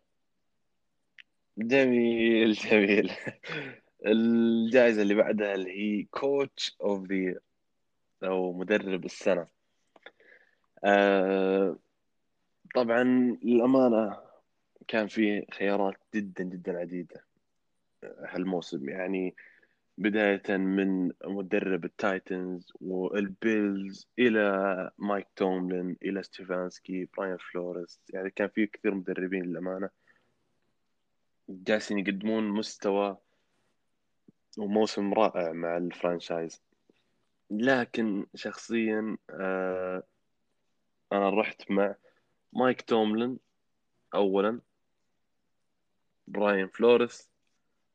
[1.58, 3.12] جميل جميل
[4.06, 7.40] الجائزة اللي بعدها اللي هي coach of the
[8.24, 9.46] أو مدرب السنة
[10.84, 11.76] آه،
[12.74, 13.04] طبعا
[13.42, 14.18] للأمانة
[14.88, 17.24] كان في خيارات جدا جدا عديدة
[18.04, 19.34] هالموسم يعني
[19.98, 28.00] بداية من مدرب التايتنز والبيلز إلى مايك توملين إلى ستيفانسكي براين فلوريس.
[28.08, 29.90] يعني كان في كثير مدربين للأمانة
[31.48, 33.16] جالسين يقدمون مستوى
[34.58, 36.62] وموسم رائع مع ال franchise.
[37.50, 40.02] لكن شخصيا آه
[41.12, 41.94] أنا رحت مع
[42.52, 43.38] مايك توملين
[44.14, 44.60] أولا
[46.26, 47.31] براين فلوريس.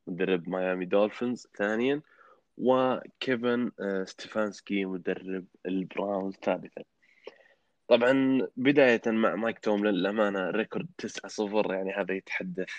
[0.08, 2.02] مدرب ميامي دولفينز ثانيا
[2.58, 6.82] وكيفن آه، ستيفانسكي مدرب البراونز ثالثا.
[7.88, 12.70] طبعا بداية مع مايك توملين للأمانة record 9-0 يعني هذا يتحدث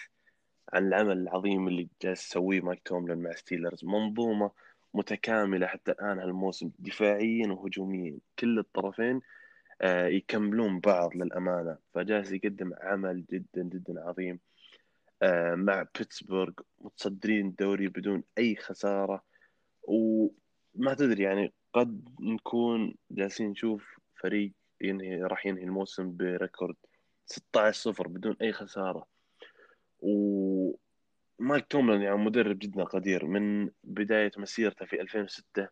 [0.73, 3.85] عن العمل العظيم اللي جالس يسويه مايك توملين مع ستيلرز.
[3.85, 4.51] منظومة
[4.93, 9.21] متكاملة حتى الآن هالموسم دفاعيا وهجوميا كل الطرفين
[9.81, 11.77] آه، يكملون بعض للأمانة.
[11.93, 14.39] فجالس يقدم عمل جدا جدا عظيم.
[15.53, 19.23] مع بيتسبورغ متصدرين الدوري بدون أي خسارة.
[19.83, 24.51] وما تدري يعني قد نكون جالسين نشوف فريق
[24.81, 26.75] ينهي راح ينهي الموسم ب record
[27.25, 29.07] 16 صفر بدون أي خسارة.
[29.99, 35.67] ومايك توملن يعني مدرب جدا قدير من بداية مسيرته في 2006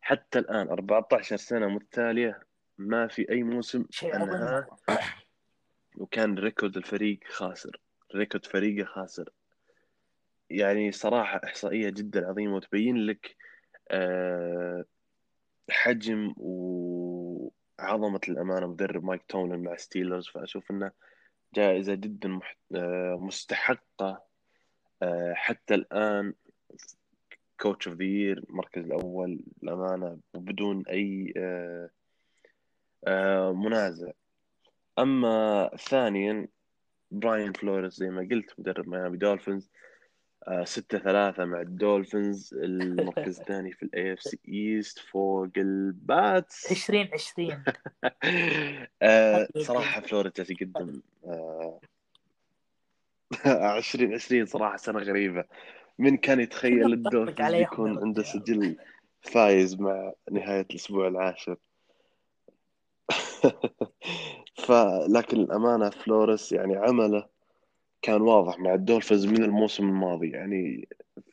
[0.00, 2.42] حتى الآن 14 سنة متتالية
[2.78, 4.66] ما في أي موسم انهاه
[5.98, 7.80] وكان record الفريق خاسر.
[8.14, 9.30] record فريقه خاسر.
[10.50, 13.36] يعني صراحة إحصائية جدا عظيمة وتبين لك
[13.90, 14.84] آه،
[15.70, 20.28] حجم وعظمة الأمانة مدرب مايك توملين مع ستيلرز.
[20.28, 20.90] فأشوف أنه
[21.54, 22.40] جائزة جدا
[22.76, 24.24] آه، مستحقة
[25.02, 26.34] آه، حتى الآن
[27.60, 31.34] coach of the year المركز الأول الأمانة وبدون أي
[33.52, 34.10] منازع.
[34.98, 36.48] أما ثانيا
[37.10, 39.70] براين فلوريس زي ما قلت مدرب ميامي دولفينز.
[40.48, 42.54] آه، ستة ثلاثة مع الدولفينز.
[42.54, 46.72] المركز الثاني في ال AFC East فوق الباتس.
[46.72, 47.64] 20 20
[49.02, 51.80] آه، صراحة فلوريس جالس يقدم آه،
[53.76, 55.44] 2020 صراحة سنة غريبة.
[55.98, 58.22] من كان يتخيل الدولفينز بيكون عنده.
[58.22, 58.76] سجل
[59.20, 61.56] فايز مع نهاية الأسبوع العاشر.
[64.54, 67.26] فلكن الأمانة فلوريس يعني عمله
[68.02, 70.30] كان واضح مع الدولفينز من الموسم الماضي.
[70.30, 70.88] يعني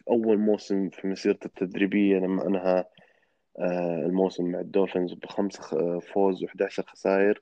[0.09, 2.85] أول موسم في مسيرته التدريبية لما أنهى
[3.59, 7.41] آه، الموسم مع الدولفينز بخمس خ- فوز و11 خسائر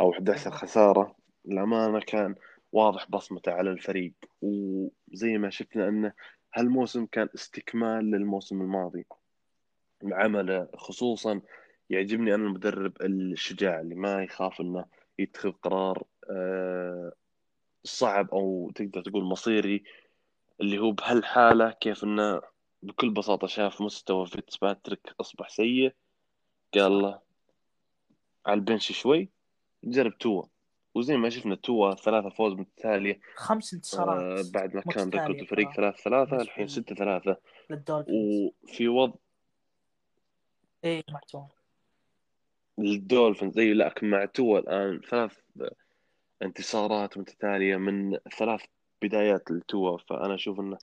[0.00, 1.16] أو 11 خسارة.
[1.48, 2.34] الأمانة كان
[2.72, 4.12] واضح بصمته على الفريق.
[4.42, 6.12] وزي ما شفنا أنه
[6.54, 9.06] هالموسم كان استكمال للموسم الماضي.
[10.04, 11.40] عمله خصوصا
[11.90, 14.84] يعجبني أنا المدرب الشجاع اللي ما يخاف أنه
[15.18, 17.12] يتخذ قرار آه،
[17.84, 19.84] صعب أو تقدر تقول مصيري
[20.60, 22.42] اللي هو بهالحالة كيف أنه
[22.82, 25.94] بكل بساطة شاف مستوى فيتسباتريك أصبح سيء.
[26.74, 27.20] قال له
[28.46, 29.28] على ال bench شوي
[29.84, 30.42] جرب توا
[30.94, 35.72] وزي ما شفنا توا ثلاثة فوز متتالية خمس آه انتصارات بعد ما كان record الفريق
[35.72, 36.68] ثلاثة ثلاثة الحين.
[36.68, 37.36] ستة ثلاثة.
[37.70, 38.50] للدولفينز.
[38.64, 39.14] وفي وضع
[40.84, 41.48] إيه معدوم
[42.78, 45.38] الدولفينز زي لكن مع توا الآن ثلاث
[46.42, 48.60] انتصارات متتالية من ثلاث
[49.02, 50.78] بدايات لتوا فأنا أشوف أنه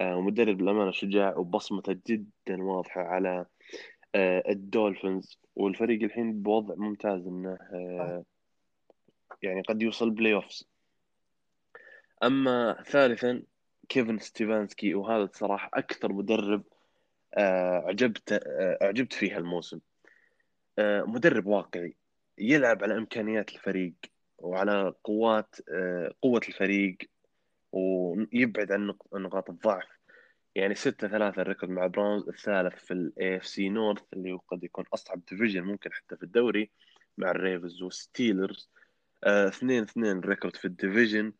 [0.00, 3.46] آه، مدرب بالأمانة شجاع وبصمته جدا واضحة على
[4.14, 5.38] آه، الدولفينز.
[5.56, 8.24] والفريق الحين بوضع ممتاز إنه آه،
[9.42, 10.68] يعني قد يوصل playoffs
[12.22, 13.42] أما ثالثا
[13.88, 14.94] كيفن ستيفانسكي.
[14.94, 16.62] وهذا صراحة أكثر مدرب
[17.34, 19.76] آه، عجبت آه، عجبت فيه هالموسم.
[19.76, 19.95] آه،
[20.78, 21.94] مدرب واقعي
[22.38, 23.94] يلعب على إمكانيات الفريق
[24.38, 26.96] وعلى قوات آه، قوة الفريق
[27.72, 29.84] ويبعد عن نق- نقاط الضعف.
[30.54, 34.84] يعني ستة ثلاثة ال record مع براونز الثالث في ال AFC North اللي قد يكون
[34.94, 36.70] أصعب division ممكن حتى في الدوري
[37.18, 38.70] مع الريفنز والستيلرز.
[39.24, 41.32] آه، اثنين اثنين ال record في ال division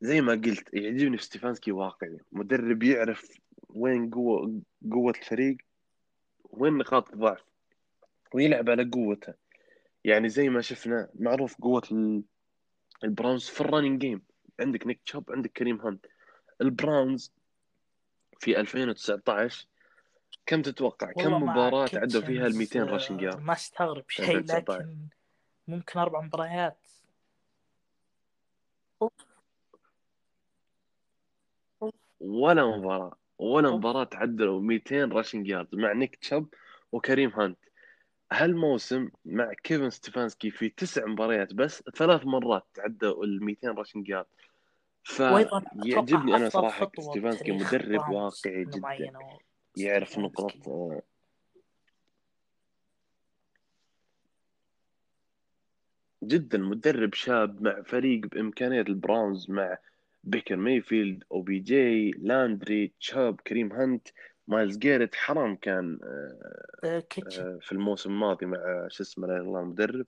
[0.00, 2.18] زي ما قلت يعجبني في ستيفانسكي واقعي.
[2.32, 3.38] مدرب يعرف
[3.68, 4.60] وين قوة
[4.92, 5.56] قوة الفريق
[6.44, 7.51] وين نقاط الضعف.
[8.34, 9.34] ويلعب على قوته
[10.04, 12.22] يعني زي ما شفنا معروف قوة ال-
[13.04, 14.22] البراونز في ال running game
[14.60, 16.06] عندك نيك تشاب عندك كريم هانت.
[16.60, 17.32] البراونز
[18.40, 19.66] في 2019
[20.46, 24.78] كم تتوقع؟ كم مباراة عدوا فيها الكيتشنز، 200 آه، rushing yard ما استغرب شيء 2019.
[24.80, 24.96] لكن
[25.68, 26.78] ممكن أربع مباريات.
[32.20, 33.16] ولا مباراة.
[33.38, 33.76] ولا أوف.
[33.76, 36.54] مباراة تعدلوا 200 rushing yard مع نيك تشاب
[36.92, 37.58] وكريم هانت.
[38.32, 44.26] هالموسم مع كيفن ستيفانسكي في تسع مباريات بس ثلاث مرات تعدوا ال 200 rushing yard.
[45.04, 49.12] فيعجبني أنا خطوة ستيفانسكي مدرب واقعي جدا.
[49.76, 50.18] يعرف.
[50.18, 51.02] نقاط آه،
[56.24, 59.78] جدا مدرب شاب مع فريق بإمكانيات البراونز مع
[60.24, 64.08] بيكر مايفيلد أو بي جي لاندري تشاب كريم هانت.
[64.48, 66.38] مايلز جيرت حرام كان آه،
[66.84, 67.42] آه، كيتشن.
[67.42, 70.06] آه، في الموسم الماضي مع شو اسمه لا الله المدرب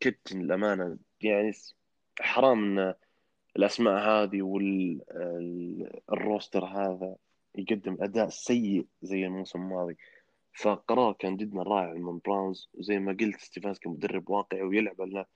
[0.00, 1.52] كيتن الامانه يعني
[2.20, 2.94] حرام إن
[3.56, 4.42] الأسماء هذه
[6.12, 7.16] والروستر هذا
[7.54, 9.96] يقدم أداء سيء زي الموسم الماضي.
[10.54, 15.26] فقرار كان جدا رائع من براونز وزي ما قلت ستيفانسكي مدرب واقعي ويلعب على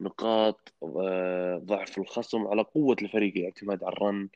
[0.00, 0.74] نقاط
[1.64, 4.28] ضعف الخصم على قوة الفريق الاعتماد على ال run.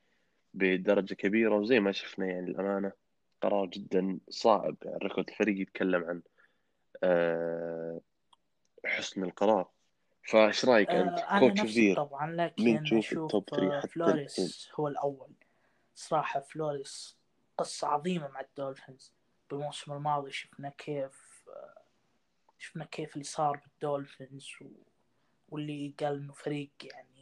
[0.57, 2.93] بدرجة كبيرة وزي ما شفنا يعني الأمانة
[3.43, 6.23] قرار جدا صعب يعني ركض الفريق يتكلم عن
[7.03, 8.01] آه،
[8.85, 9.69] حسن القرار.
[10.23, 12.27] فإيش رأيك أنت آه، coach the year طبعا
[12.59, 15.31] مين لكن تشوف أشوف ال top 3 آه، حتى فلوريس هو الأول.
[15.95, 17.17] صراحة فلوريس
[17.59, 19.13] قصة عظيمة مع الدولفينز.
[19.51, 21.83] بالموسم الماضي شفنا كيف آه،
[22.59, 24.67] شفنا كيف اللي صار بالدولفينز و...
[25.49, 27.16] واللي قال إنه فريق يعني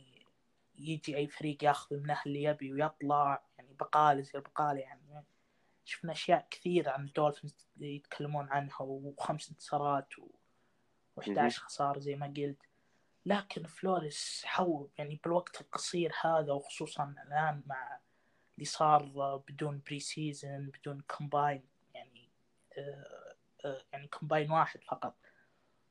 [0.78, 5.24] يجي أي فريق ياخذ منه اللي يبي ويطلع يعني بقالة زي البقالة يعني.
[5.84, 10.28] شفنا أشياء كثيرة عن الدولفينز يتكلمون عنها وخمس انتصارات و...
[11.20, 12.62] و11 خسارة زي ما قلت.
[13.26, 17.98] لكن فلوريس حول يعني بالوقت القصير هذا وخصوصا الآن مع
[18.54, 21.62] اللي صار بدون pre-season بدون combine
[21.94, 22.30] يعني
[22.78, 25.16] آه، آه، يعني كومباين واحد فقط.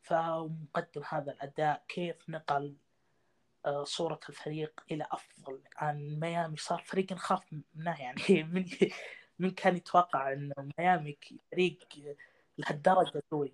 [0.01, 2.75] فمقدم هذا الأداء كيف نقل
[3.83, 8.65] صورة الفريق إلى أفضل عن ميامي صار فريق نخاف منه يعني من
[9.39, 11.17] من كان يتوقع أن ميامي
[11.51, 11.87] فريق
[12.57, 13.53] لهالدرجة قوي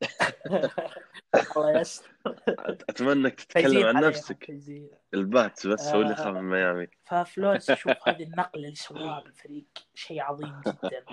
[1.56, 2.10] الله يستر.
[2.88, 4.50] أتمنى إنك تتكلم عن نفسك.
[5.14, 6.86] البات بس هو اللي يخاف من ميامي.
[7.04, 9.64] ففلوريس أشوف هذه النقلة اللي سواها بالفريق
[9.94, 11.04] شيء عظيم جدا.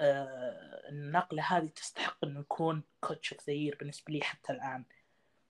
[0.00, 4.84] آه، النقلة هذه تستحق إنه يكون coach of the بالنسبة لي حتى الآن.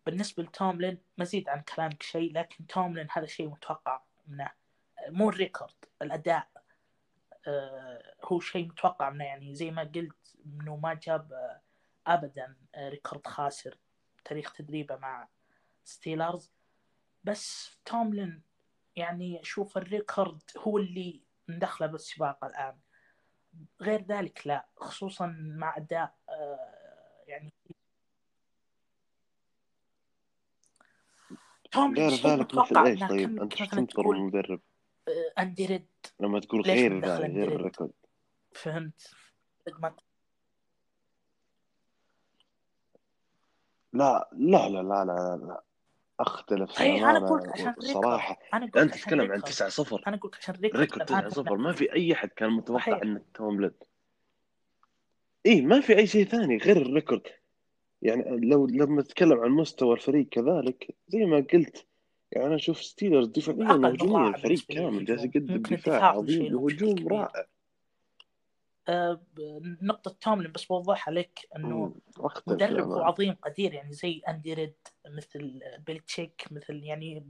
[0.06, 4.50] بالنسبة لتوملين مزيد عن كلامك شيء لكن توملين هذا شيء متوقع منه.
[5.08, 6.48] مو ال record الأداء
[7.46, 9.24] آه، هو شيء متوقع منه.
[9.24, 11.60] يعني زي ما قلت إنه ما جاب آه،
[12.06, 13.78] ابدا record خاسر
[14.24, 15.28] تاريخ تدريبه مع
[15.84, 16.52] ستيلرز.
[17.24, 18.42] بس توملين
[18.96, 22.78] يعني أشوف ال record هو اللي مدخله بالسباق الآن.
[23.80, 27.52] غير ذلك لا خصوصا مع أداء آه، يعني
[31.72, 34.60] توملين غير ذلك مثل إيش طيب أنت شو تنتظر من المدرب؟
[35.38, 35.86] اندي ريد
[36.20, 37.92] لما تقول غير ذلك غير ال record.
[38.52, 39.10] فهمت.
[43.92, 45.62] لا لا لا لا لا, لا.
[46.20, 48.38] أختلف طيب أنا أقول عشان صراحة.
[48.54, 51.04] أنا أنت تتكلم عن 9 0 أنا أقول عشان record.
[51.04, 53.70] 9 0 ما في أي احد كان متوقع إن توملين
[55.46, 57.22] اي ما في أي شيء ثاني غير ال record.
[58.02, 61.86] يعني لو لما نتكلم عن مستوى الفريق كذلك زي ما قلت
[62.32, 67.46] يعني أنا أشوف ستيلرز دفاعيا وهجوميا الفريق كامل جالس يقدم دفاع عظيم وهجوم رائع.
[68.88, 69.20] آه،
[69.82, 71.94] نقطة توملين بس بوضحها لك إنه
[72.46, 74.74] مدرب عظيم قدير يعني زي أندي ريد
[75.08, 77.26] مثل بيلتشيك مثل يعني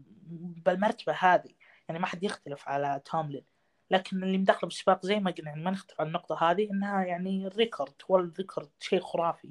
[0.66, 1.51] بالمرتبة هذه.
[1.89, 3.45] يعني ما حد يختلف على توملين
[3.91, 7.47] لكن اللي مدخله بالسباق زي ما قلنا يعني ما نختلف على النقطة هذه إنها يعني
[7.47, 9.51] ال record هو ال record شيء خرافي.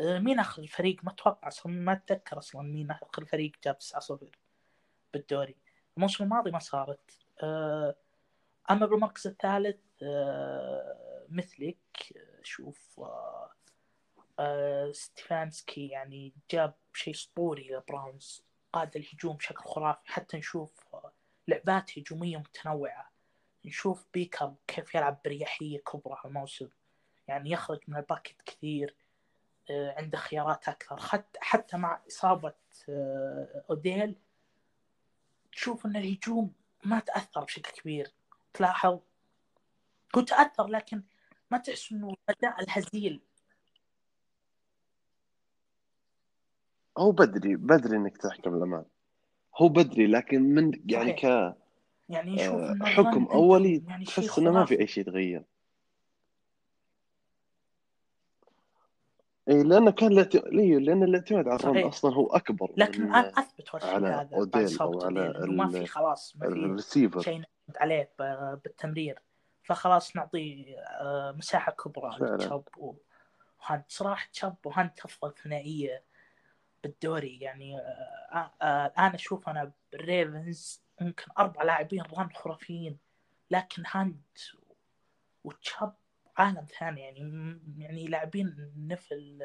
[0.00, 4.30] مين اخذ الفريق؟ ما أتوقع أصلا ما أتذكر أصلا مين اخذ الفريق جاب 9 0
[5.14, 5.56] بالدوري.
[5.96, 7.18] الموسم الماضي ما صارت.
[7.42, 7.94] آه،
[8.70, 9.76] أما بالمركز الثالث
[11.28, 11.78] مثلك
[12.42, 13.50] شوف آه،
[14.38, 20.00] آه، ستيفانسكي يعني جاب شيء أسطوري لبراونز قاد الهجوم بشكل خرافي.
[20.04, 21.12] حتى نشوف آه،
[21.48, 23.10] لعبات هجومية متنوعة.
[23.64, 26.68] نشوف بيكر كيف يلعب بأريحية كبرى الموسم
[27.28, 28.96] يعني يخرج من ال pocket كثير.
[29.70, 30.96] عنده خيارات أكثر.
[31.00, 32.54] حتى حتى مع إصابة
[33.70, 34.14] أوديل
[35.52, 36.52] تشوف إن الهجوم
[36.84, 38.12] ما تأثر بشكل كبير.
[38.54, 38.98] تلاحظ؟
[40.16, 41.02] هو تأثر لكن
[41.50, 43.20] ما تحس إنه اداء الهزيل.
[46.98, 48.84] هو بدري بدري إنك تحكم الامان
[49.56, 51.24] هو بدري لكن من يعني ك
[52.08, 55.44] يعني شوف آه حكم أولي يعني تحس إنه ما في أي شيء تغير
[59.50, 60.34] اي لأنه كان لأت...
[60.54, 65.34] لأن الاعتماد على الرن أصلا هو أكبر لكن الان أثبت على هذا أوديل أو على
[65.48, 67.42] ما في خلاص ما في الريسيفر شيء
[67.76, 68.10] عليه
[68.64, 69.18] بالتمرير.
[69.62, 73.84] فخلاص نعطي آه، مساحة كبرى لتشاب وهانت.
[73.88, 76.04] صراحة تشاب وهانت أفضل ثنائية
[76.82, 82.98] بالدوري يعني الان آه، آه، أشوف أنا بالريفنز ممكن أربع لاعبين run خرافيين
[83.50, 84.38] لكن هانت
[85.44, 85.94] وتشاب
[86.40, 87.20] عالم ثاني يعني
[87.78, 89.42] يعني لاعبين نفل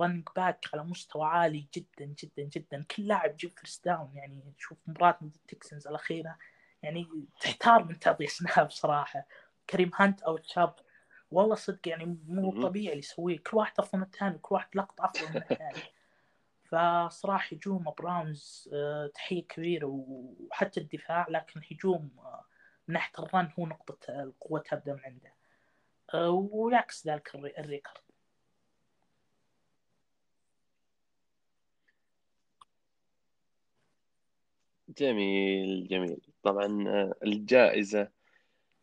[0.00, 2.84] running back على مستوى عالي جدا جدا جدا.
[2.96, 6.36] كل لاعب يجيب first down يعني تشوف مباراة ضد التكسنز الأخيرة
[6.82, 7.08] يعني
[7.40, 9.26] تحتار من تعطي snap صراحة
[9.70, 10.74] كريم هانت أو تشاب
[11.30, 13.38] والله صدق يعني مو طبيعي اللي يسويه.
[13.38, 15.82] كل واحد أفضل من الثاني كل واحد لقطة أفضل من الثاني.
[16.70, 22.44] فصراحة هجوم براونز آه، تحية كبيرة وحتى الدفاع لكن هجوم آه،
[22.88, 25.28] من ناحية ال run هو نقطة القوه تبدا من عنده.
[25.28, 25.39] آه،
[26.14, 28.00] ويعكس ذلك ال record
[34.98, 36.20] جميل جميل.
[36.42, 38.08] طبعا آه، الجائزة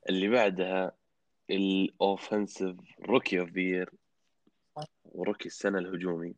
[0.09, 0.91] اللي بعدها
[1.49, 3.85] ال offensive rookie of the
[5.05, 6.35] و rookie السنة الهجومي.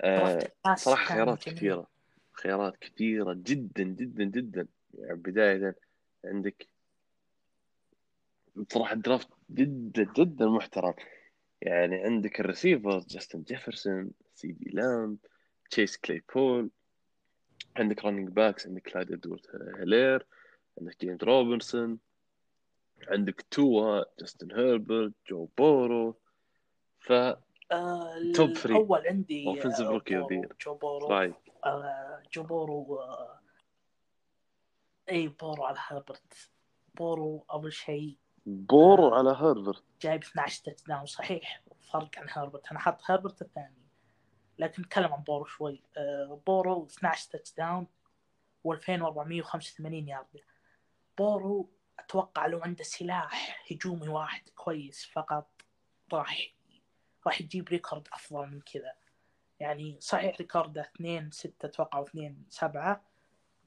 [0.00, 1.86] آه، صراحة خيارات كثيرة
[2.32, 4.68] خيارات كثيرة جدا جدا جدا.
[4.94, 5.76] يعني بداية
[6.24, 6.66] عندك
[8.56, 10.94] بصراحة draft جدا جدا محترم.
[11.62, 15.18] يعني عندك ال receivers جاستن جيفرسون سي دي لامب
[15.70, 16.70] تشيس كليبول
[17.76, 19.46] عندك running backs عندك كلايد إدوارد
[19.78, 20.26] هيلير
[20.80, 21.98] عندك جيمس روبنسون
[23.08, 26.16] عندك توا جاستن هيربرت جو بورو.
[27.00, 28.72] ف آه top three.
[28.74, 29.48] الأول عندي the
[30.22, 30.56] بورو- year.
[30.64, 31.08] جو بورو.
[31.64, 33.40] آه، جو بورو آه،
[35.10, 36.50] اي بورو على هربرت
[36.94, 38.16] بورو أول شيء.
[38.46, 41.62] بورو على هيربرت جايب 12 touchdown صحيح.
[41.92, 43.82] فرق عن هربرت أنا حاط هربرت الثاني.
[44.58, 45.82] لكن نتكلم عن بورو شوي.
[45.96, 47.86] آه، بورو 12 touchdown
[48.68, 50.40] و2485 ياردة.
[51.18, 55.62] بورو أتوقع لو عنده سلاح هجومي واحد كويس فقط
[56.12, 56.54] راح
[57.26, 58.92] راح يجيب record أفضل من كذا.
[59.60, 63.04] يعني صحيح record ه 2 6 أتوقع و2 7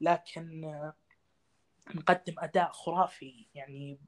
[0.02, 0.94] لكن آه،
[1.96, 3.48] مقدم أداء خرافي.
[3.56, 4.00] يعني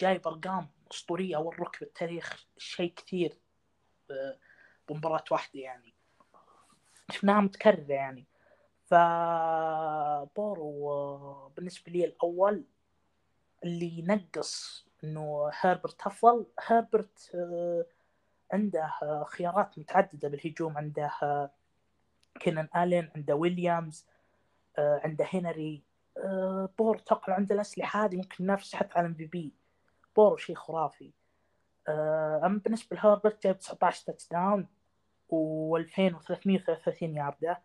[0.00, 3.32] جايب ارقام أسطورية أول ركب التاريخ شيء كثير
[4.08, 4.34] ب-
[4.88, 5.94] بمباراة واحدة يعني.
[7.10, 8.26] شفناها متكررة يعني.
[8.84, 12.64] فبورو آه، بالنسبة لي الأول
[13.64, 16.46] اللي ينقص إنه هيربرت أفضل.
[16.66, 17.86] هيربرت آه،
[18.52, 20.78] عنده آه، خيارات متعددة بالهجوم.
[20.78, 21.50] عنده آه،
[22.40, 24.06] كينان آلين عنده ويليامز
[24.78, 25.82] آه، عنده هنري
[26.78, 29.52] بورو أتوقع عنده الأسلحة هذه ممكن ينافس حتى على MVP
[30.16, 31.12] بورو شيء خرافي.
[31.88, 34.66] آه، أما بالنسبة لهربرت جايب 19 touchdown
[35.32, 37.62] و2333 ياردة.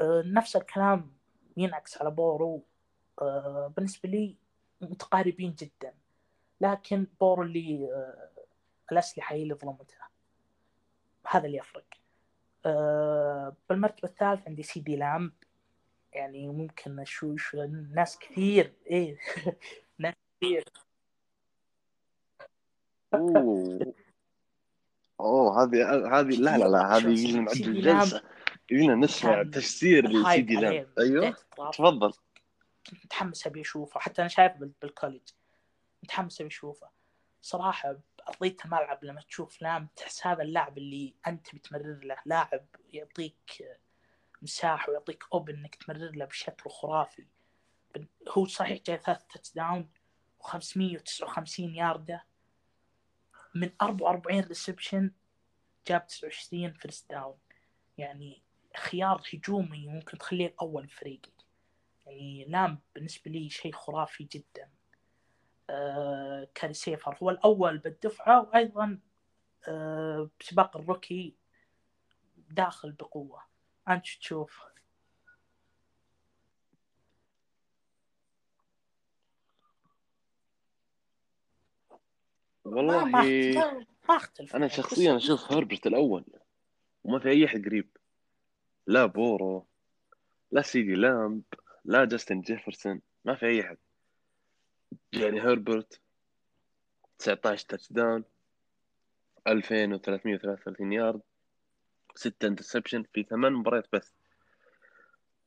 [0.00, 1.12] آه، نفس الكلام
[1.56, 2.64] ينعكس على بورو.
[3.22, 4.36] آه، بالنسبة لي
[4.80, 5.94] متقاربين جدا.
[6.60, 7.88] لكن بورو اللي
[8.92, 10.08] الأسلحة هي اللي ظلمتها.
[11.30, 11.84] هذا اللي يفرق.
[13.68, 15.32] بالمرتبة الثالث عندي سي دي لامب
[16.12, 17.54] يعني ممكن اشوش
[17.94, 19.18] ناس كثير إيه
[19.98, 20.64] ناس كثير.
[23.14, 23.94] أوه.
[25.20, 25.90] أوه هذه
[26.20, 28.22] هذه لا لا لا هذه يجينا لامب جلسه
[28.70, 30.86] يجينا نسمع تفسير لسيدي أيوه.
[30.96, 31.70] بداية الطراب.
[31.72, 32.12] تفضل.
[33.04, 34.00] متحمس أبي أشوفه.
[34.00, 35.22] حتى أنا شايفه بال- بالكوليج
[36.02, 36.88] متحمس أبي أشوفه.
[37.42, 37.96] صراحة
[38.28, 42.16] ارضيه الملعب لما تشوف لام تحس هذا اللاعب اللي أنت بتمرر له.
[42.26, 43.62] لاعب يعطيك
[44.42, 47.26] مساحة ويعطيك open إنك تمرر له بشكل خرافي.
[48.28, 49.90] هو صحيح جاي ثلاث touchdown
[50.42, 52.24] و559 يارده
[53.54, 55.10] من 44 reception
[55.88, 57.38] جاب 29 first down
[57.98, 58.42] يعني
[58.76, 61.32] خيار هجومي ممكن تخليه الأول بفريقك
[62.06, 64.70] يعني لام بالنسبة لي شيء خرافي جدا.
[65.70, 68.98] آه كريسيفر هو الأول بالدفعة وأيضا
[69.68, 71.36] آه بسباق ال rookie
[72.36, 73.51] داخل بقوة.
[73.88, 74.60] انت شو تشوف
[82.64, 84.56] ما والله ما- ما اختلف.
[84.56, 86.24] أنا شخصيا أشوف هربرت الأول.
[87.04, 87.88] وما في أي احد قريب.
[88.86, 89.66] لا بورو
[90.52, 91.42] لا سيدي لامب
[91.84, 93.00] لا جاستن جيفرسون.
[93.24, 93.76] ما في أي احد
[95.12, 96.00] يعني هربرت
[97.18, 98.24] 19 touchdown
[99.46, 101.20] 2333 يارد.
[102.14, 104.14] 6 interception في ثمان مباريات بس.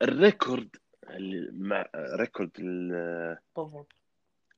[0.01, 0.75] ال record
[1.09, 3.93] اللي مع record ال- بالضبط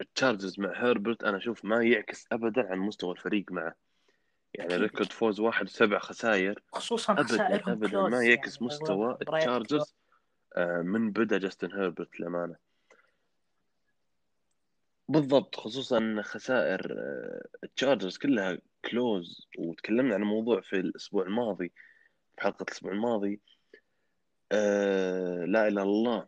[0.02, 3.76] التشارجرز مع هربرت أنا أشوف ما يعكس ابدا عن مستوى الفريق معه.
[4.54, 4.76] يعني.
[4.78, 6.62] record فوز واحد وسبع خسائر.
[6.74, 9.96] خصوصا ابدا ابدا ما يعكس يعني مستوى التشارجرز
[10.58, 12.56] آه، من بدا جاستن هيربرت للأمانة.
[15.10, 19.48] بالضبط خصوصا خسائر آه، التشارجرز كلها close.
[19.58, 21.72] وتكلمنا عن الموضوع في الأسبوع الماضي.
[22.38, 23.40] في حلقه الأسبوع الماضي
[24.52, 26.28] آه لا إله إلا الله.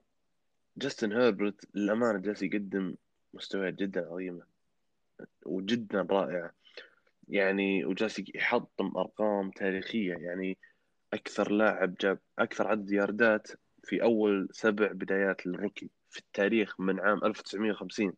[0.78, 2.95] جاستن هيربرت للأمانة جالس يقدم
[3.34, 4.43] مستويات جدا عظيمة
[5.45, 6.51] وجدا رائعة.
[7.28, 10.14] يعني وجالس يحطم أرقام تاريخية.
[10.14, 10.57] يعني
[11.14, 13.47] أكثر لاعب جاب أكثر عدد ياردات
[13.84, 18.14] في أول سبع بدايات للروكي في التاريخ من عام 1950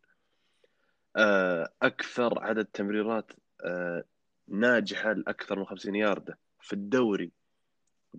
[1.15, 3.31] آه، أكثر عدد تمريرات
[3.65, 4.03] آه،
[4.47, 7.31] ناجحة لأكثر من 50 ياردة في الدوري.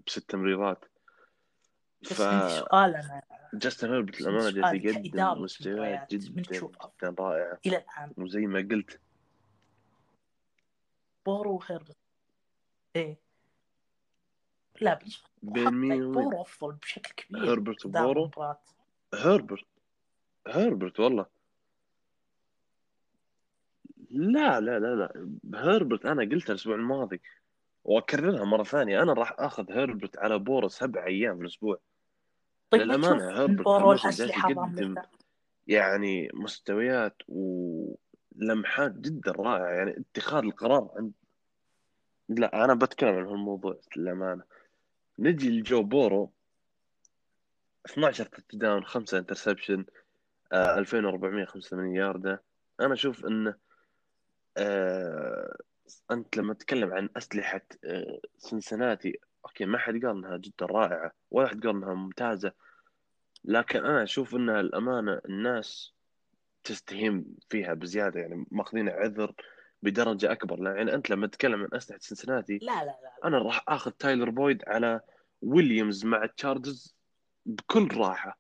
[0.07, 0.85] بست تمريرات
[2.05, 3.23] ف سؤال أنا.
[3.55, 8.15] جاستن هيربرت للامانه جالس يقدم مستويات جدا؟ جدا رائعه إلى الآن.
[8.17, 9.01] وزي ما قلت.
[11.27, 11.97] بورو وهيربرت
[12.97, 13.21] إيه.
[14.81, 17.45] لا بالنسبة بين مين ومين؟ بورو أفضل بشكل كبير.
[17.45, 18.31] هيربرت وبورو.
[19.15, 19.67] هيربرت
[20.49, 21.27] هيربرت والله.
[24.11, 25.31] لا لا لا لا.
[25.55, 27.21] هيربرت أنا قلتها الأسبوع الماضي.
[27.85, 29.03] واكررها مرة ثانية.
[29.03, 31.79] أنا راح أخذ هيربرت على بورو سبع أيام في الأسبوع.
[32.71, 33.07] طيب جالس
[34.05, 34.95] الاسلحه يقدم
[35.67, 37.95] يعني مستويات و...
[38.37, 39.69] لمحات جدا رائعة.
[39.69, 41.13] يعني اتخاذ القرار عند
[42.29, 44.43] لا أنا بتكلم عن هالموضوع للأمانة.
[45.19, 46.33] نجي لجو بورو
[47.87, 49.85] 12 touchdown 5 interception
[50.53, 52.43] آه 2485 ياردة.
[52.81, 53.55] أنا أشوف انه
[54.57, 55.57] آه
[56.11, 61.49] أنت لما تتكلم عن أسلحة آه سنسناتي okay ما حد قال إنها جدا رائعة ولا
[61.49, 62.53] حد قال إنها ممتازة
[63.45, 65.93] لكن أنا أشوف انها الأمانة الناس
[66.65, 69.33] تستهين فيها بزيادة يعني ماخذين عذر
[69.83, 73.13] بدرجة أكبر يعني أنت لما تتكلم عن أسلحة سنسناتي لا لا لا.
[73.25, 75.01] أنا راح آخذ تايلر بويد على
[75.43, 76.95] ويليامز مع تشارجرز
[77.47, 78.39] بكل راحة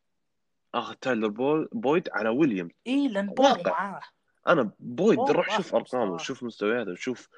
[0.74, 3.70] آخذ تايلر بوي- بويد على ويليامز اي لأن واقع.
[3.70, 4.00] معاه
[4.48, 6.12] أنا بويد روح شوف أرقامه.
[6.12, 7.28] وشوف مستوياته وشوف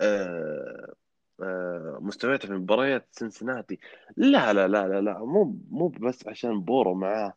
[0.00, 0.94] آه
[1.42, 3.78] آه مستوياته في مباريات سنسناتي.
[4.16, 7.34] لا لا لا لا لا مو مو بس عشان بورو معاه.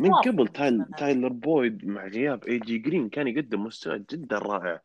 [0.00, 4.80] من قبل تايل تايلر بويد مع غياب اي جي جرين كان يقدم مستوى جدا رائع.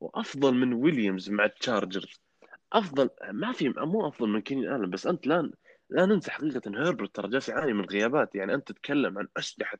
[0.00, 2.20] وأفضل من ويليامز مع التشارجرز
[2.72, 5.50] أفضل ما في مو أفضل من كيني آلن بس أنت لا
[5.90, 8.34] لا ننسى حقيقة هيربرت ترى جالس يعاني من غيابات.
[8.34, 9.78] يعني أنت تتكلم عن أسلحة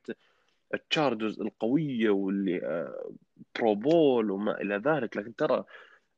[0.74, 3.10] التشارجرز القوية واللي آه،
[3.58, 5.16] Pro Bowl وما إلى ذلك.
[5.16, 5.64] لكن ترى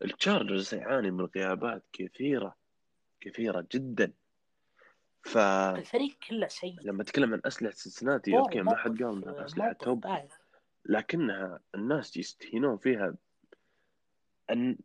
[0.04, 2.56] التشارجرز يعاني من غيابات كثيرة
[3.20, 4.12] كثيرة جدا.
[5.22, 7.02] فلما الفريق كله سيء.
[7.02, 10.06] تتكلم عن أسلحة سنسناتي okay ما حد قال إنها أسلحة top.
[10.84, 13.14] لكنها الناس يستهينون فيها.
[14.50, 14.78] الن-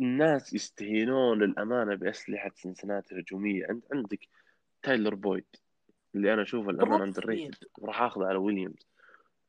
[0.00, 4.28] الناس يستهينون للأمانة بأسلحة سنسناتي الهجومية عند عندك
[4.82, 5.46] تايلر بويد.
[6.14, 7.36] اللي الأمانة بالربط under كبير.
[7.36, 8.88] rated وراح آخذه على ويليامز.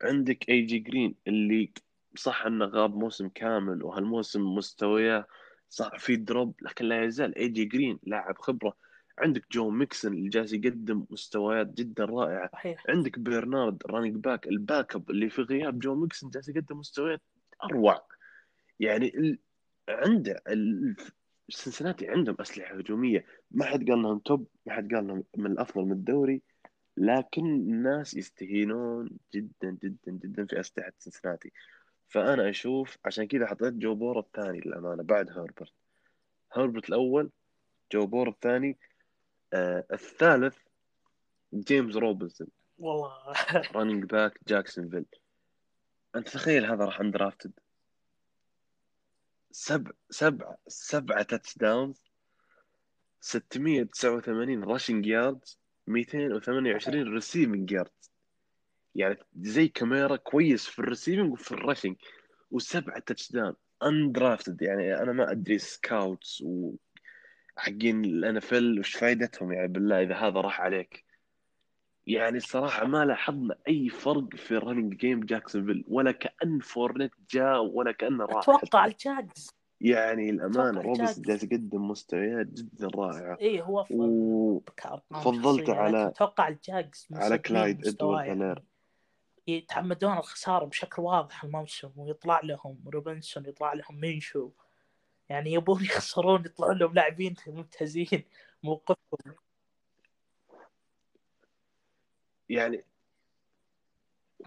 [0.01, 1.71] عندك اي جي جرين اللي
[2.15, 5.27] صح إنه غاب موسم كامل وهالموسم مستوياه
[5.69, 8.77] صح في drop لكن لا يزال اي جي جرين لاعب خبرة.
[9.19, 12.49] عندك جو ميكسون اللي جالس يقدم مستويات جدا رائعة.
[12.53, 12.83] صحيح.
[12.89, 17.21] عندك برنارد running back ال backup اللي في غياب جو ميكسون جالس يقدم مستويات
[17.63, 18.05] أروع.
[18.79, 19.39] يعني ال...
[19.89, 20.95] عنده ال...
[21.49, 23.25] سنسناتي عندهم أسلحة هجومية.
[23.51, 26.41] ما حد قال انهم top ما حد قال انهم من الأفضل من الدوري.
[26.97, 31.51] لكن الناس يستهينون جدا جدا جدا في أسلحة سنسناتي.
[32.07, 35.73] فأنا أشوف عشان كذا حطيت جو بورو الثاني للأمانة بعد هربرت.
[36.51, 37.29] هربرت الأول
[37.91, 38.77] جو بورو الثاني.
[39.53, 40.57] آه الثالث
[41.53, 42.47] جيمس روبنسون.
[42.77, 43.33] والله.
[43.75, 45.05] running back جاكسونفيل
[46.15, 47.51] أنت تخيل هذا راح undrafted
[49.51, 52.01] سبع سبع سبعة touchdowns
[53.19, 58.11] 689 rushing yards 228 receiving yards
[58.95, 61.95] يعني زي كمارا كويس في ال receiving وفي ال rushing
[62.51, 66.75] وسبعة touchdown undrafted يعني أنا ما أدري scouts و
[67.57, 71.05] حقين ال NFL وش فائدتهم يعني بالله إذا هذا راح عليك.
[72.07, 77.63] يعني الصراحه ما لاحظنا أي فرق في ال running game جاكسونفيل ولا كأن فورنيت جاء
[77.63, 78.37] ولا كأنه راح.
[78.37, 78.85] أتوقع.
[78.85, 79.54] الجاكس.
[79.81, 81.19] يعني الأمانة الجاكس.
[81.19, 84.59] جالس يقدم مستويات جدا رائعة إيه هو افضل و...
[84.77, 88.27] كأرقام فضلت شخصية، على- أتوقع الجاكس على كلايد هالير.
[88.27, 88.61] يعني
[89.47, 94.49] يتعمدون الخسارة بشكل واضح الموسم ويطلع لهم روبنسون يطلع لهم مينشو
[95.29, 98.23] يعني يبون يخسرون يطلعون لهم لاعبين ممتازين
[98.63, 99.35] موقفهم
[102.49, 102.83] يعني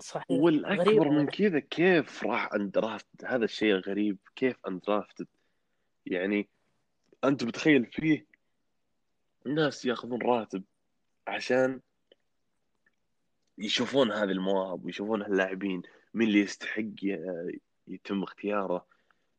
[0.00, 0.30] صحيح.
[0.30, 5.26] والأكبر من كذا كيف راح undrafted هذا الشيء غريب كيف undrafted
[6.06, 6.48] يعني
[7.24, 8.26] أنت بتخيل فيه
[9.46, 10.62] ناس ياخذون راتب
[11.26, 11.80] عشان
[13.58, 15.82] يشوفون هذه المواهب ويشوفون هاللاعبين
[16.14, 16.84] مين اللي يستحق
[17.88, 18.86] يتم اختياره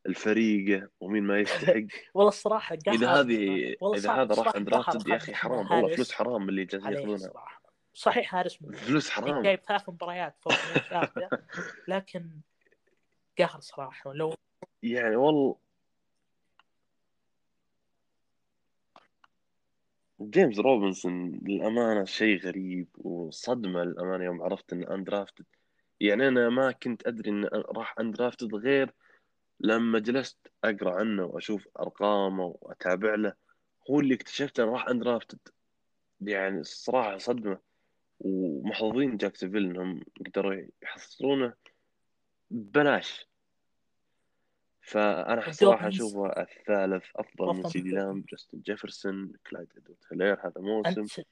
[0.05, 1.85] الفريق ومين ما يستحق.
[2.13, 5.71] والله الصراحة قهر اذا هذه إذا هذا راح قهر يا أخي حرام.
[5.71, 7.58] والله فلوس حرام اللي جالسين ياخذونها.
[7.93, 9.43] صحيح هارس فلوس حرام.
[9.43, 11.29] جايب ثلاث مباريات فوق 100 ياردة
[11.87, 12.29] لكن
[13.39, 14.13] قهر صراحة.
[14.13, 14.33] لو
[14.83, 15.55] يعني والله
[20.21, 25.45] جيمس روبنسون للأمانة شيء غريب وصدمة للأمانة يوم عرفت إنه أندرافتد
[25.99, 28.93] يعني أنا ما كنت أدري إنه راح أندرافتد غير
[29.59, 33.33] لما جلست أقرأ عنه وأشوف أرقامه وأتابع له.
[33.91, 35.39] هو اللي اكتشفت إنه راح undrafted
[36.21, 37.68] يعني الصراحة صدمة.
[38.19, 41.53] ومحظوظين جاكسونفيل إنهم قدروا يحصلونه
[42.51, 43.27] ببلاش.
[44.81, 46.01] فأنا صراحة الدوبنز.
[46.01, 51.23] أشوفه الثالث أفضل من سيدي لام جاستن جيفرسون كلايد إدوارد هيلير هذا موسم.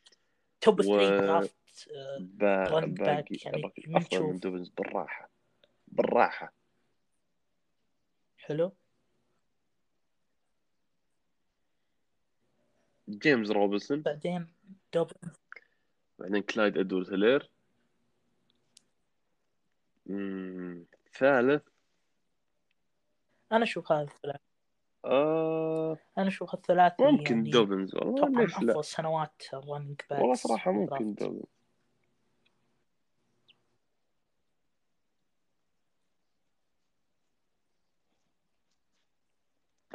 [0.62, 1.56] top و- 3 draft
[1.96, 5.30] آه، باقي يعني أفضل من؟ دوبنز بالراحة.
[5.88, 6.54] بالراحة.
[8.38, 8.72] حلو.
[13.10, 14.48] جيمس روبنسون بعدين
[14.94, 15.36] دوبنز
[16.20, 17.50] بعدين كلايد ادوارد هيلير
[21.14, 21.64] ثالث.
[23.52, 24.40] أنا أشوف هذا الثلاثي.
[25.06, 30.22] آه أنا أشوف الثلاثي ممكن يعني دوبنز والله ليش لا؟ افضل سنوات ال running backs
[30.22, 31.14] والله صراحة ممكن.
[31.14, 31.44] دوبنز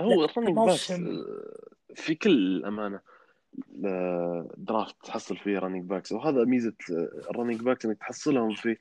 [0.01, 2.97] هو ال running backs آه، في كل الأمانة.
[2.97, 3.03] آه،
[4.57, 8.77] draft تحصل فيه running backs وهذا ميزة آه، ال running backs إنك تحصلهم في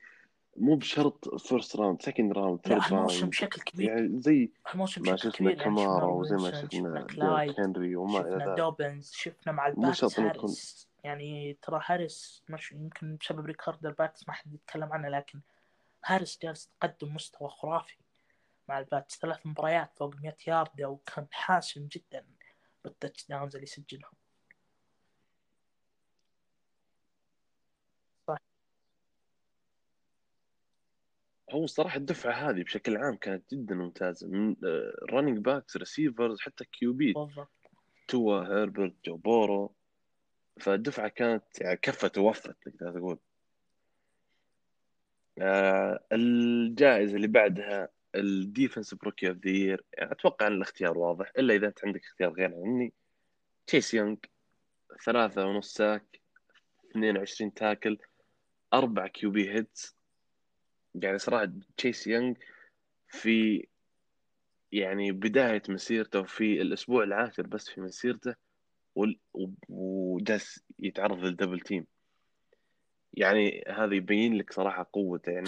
[0.56, 3.88] مو بشرط first round second round third round بشكل كبير.
[3.88, 8.58] يعني زي ما شفنا كبير يعني شفنا وزي ما شفنا شفنا هنري وما شفنا ذلك.
[8.58, 14.54] دوبنز شفنا مع الباتس هاريس يعني ترى هاريس مش يمكن بسبب record الباتس ما حد
[14.54, 15.40] يتكلم عنه لكن
[16.04, 17.96] هاريس جالس يقدم مستوى خرافي
[18.68, 19.18] مع الباتس.
[19.18, 22.24] ثلاث مباريات فوق 100 ياردة وكان حاسم جدا
[22.84, 24.12] بال touchdowns اللي يسجلهم
[31.52, 34.28] هو صراحة الدفعة هذه بشكل عام كانت جدا ممتازة.
[34.28, 34.56] من
[35.10, 37.14] running backs receivers حتى QB
[38.08, 39.74] توا هيربرت جو بورو
[40.60, 43.18] فالدفعة كانت يعني كفت ووفت تقدر تقول.
[45.38, 51.66] آه، الجائزة اللي بعدها ال defense rookie of the أتوقع إن الاختيار واضح إلا إذا
[51.66, 52.92] أنت عندك اختيار غير عني.
[53.66, 54.16] تشيس يونغ
[55.04, 56.20] ثلاثة ونص sack
[56.90, 57.98] 22 tackle
[58.74, 59.96] أربع QB hits
[60.94, 62.34] يعني صراحة تشيس يونغ
[63.08, 63.66] في
[64.72, 68.34] يعني بداية مسيرته في الأسبوع العاشر بس في مسيرته
[68.94, 71.86] وال- و- وجالس يتعرض لل double team
[73.14, 75.46] يعني هذا يبين لك صراحة قوته يعني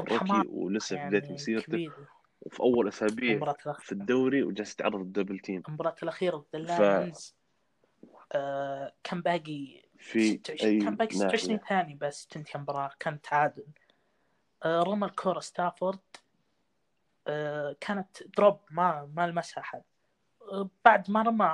[0.00, 1.66] rookie ولسه في بداية يعني مسيرته.
[1.66, 1.92] كبير.
[2.40, 6.66] وفي أول أسابيع المباراة في الأخيرة الدوري وجالس يتعرض لل double team المباراة الأخيرة ضد
[6.66, 7.34] ف- اللاينز
[8.32, 13.20] آه كان باقي في 26 أي كان باقي 26 ناحية ثاني بس تنتهي المباراة كان
[13.20, 13.64] تعادل.
[14.64, 15.98] رمى الكورة ستافورد
[17.26, 19.82] آه كانت drop ما ما لمسها أحد.
[20.42, 21.52] آه بعد ما رمى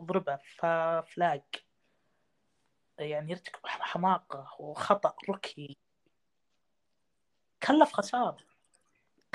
[0.00, 1.42] ضربها ف flag.
[2.98, 5.76] يعني يرتكب حماقة وخطأ rookie.
[7.62, 8.36] كلف خسارة.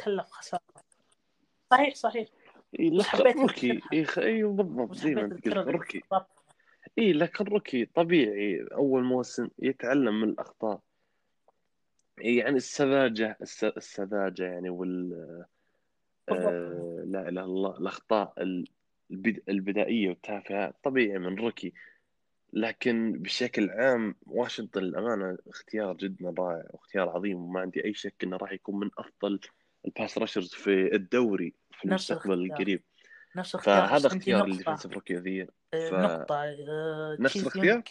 [0.04, 0.62] كلف خسارة.
[1.72, 2.30] صحيح صحيح.
[2.80, 3.72] rookie.
[3.72, 3.90] أذكرها.
[3.94, 4.20] اي خ...
[4.20, 6.30] أيوه بالضبط زي ما انت قلت بالضبط.
[6.98, 8.68] اي لكن rookie طبيعي.
[8.74, 10.80] أول موسم يتعلم من الأخطاء.
[12.22, 13.64] يعني السذاجة الس...
[13.64, 15.14] السذاجة يعني وال.
[16.30, 17.04] آه...
[17.08, 18.68] لا إله إلا الله الأخطاء ال-
[19.12, 19.42] البد...
[19.50, 21.74] البدائية والتافهة طبيعي من rookie
[22.54, 28.38] لكن بشكل عام واشنطن الأمانة اختيار جدا رائع واختيار عظيم وما عندي أي شك إنه
[28.38, 29.40] راح يكون من أفضل
[29.86, 32.34] ال pass rushers في الدوري في المستقبل.
[32.46, 32.82] القريب.
[33.36, 34.46] نفس الاختيار فهذا اختيار.
[34.48, 35.42] ال defensive rookie
[35.74, 37.84] آه، ف- نقطة آه، نفس الاختيار؟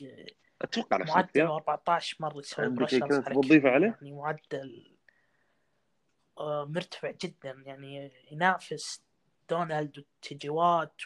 [0.62, 4.96] أتوقع نفس معدل الاختيار 14 مرة يسوي تضيفها كيو عليه؟ يعني معدل
[6.38, 9.02] آه، مرتفع جدا يعني ينافس
[9.50, 11.02] دونالد وتيجي وات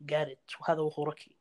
[0.00, 1.36] وجاريت وهذا وهو rookie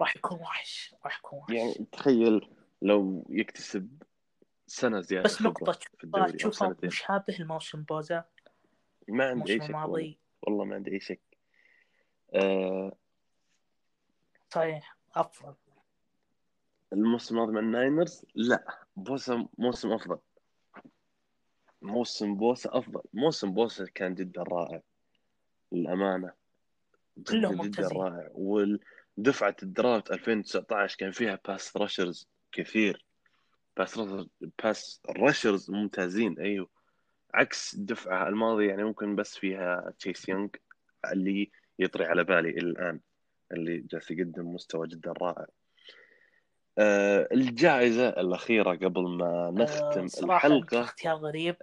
[0.00, 1.50] راح يكون وحش راح يكون وحش.
[1.52, 2.48] يعني تخيل
[2.82, 4.02] لو يكتسب
[4.66, 8.24] سنة زيادة بس أو تشوفها مشابه لموسم بوزا.
[9.08, 11.20] ما عندي شك والله الماضي والله ما عندي أي شك.
[12.34, 12.92] آه
[14.50, 15.54] صحيح أفضل.
[16.92, 20.18] الموسم الماضي مع الناينرز؟ لا بوسا موسم أفضل.
[21.82, 23.02] موسم بوسا أفضل.
[23.12, 24.82] موسم بوسا كان جدا رائع.
[25.72, 26.32] للأمانة.
[27.18, 27.88] جدا كلهم جدا.
[27.88, 28.28] رائع.
[28.34, 33.04] والدفعة ال draft 2019 كان فيها pass rushers كثير.
[33.76, 34.00] pass
[34.62, 36.68] pass rushers ممتازين أيوه.
[37.34, 40.48] عكس الدفعة الماضية يعني ممكن بس فيها تشيس يونغ
[41.12, 43.00] اللي يطري على بالي إلى الآن
[43.52, 45.46] اللي جالس يقدم مستوى جدا رائع.
[46.78, 51.56] آه الجائزة الأخيرة قبل ما آه، نختم صراحة يمكن الحلقة اختيار غريب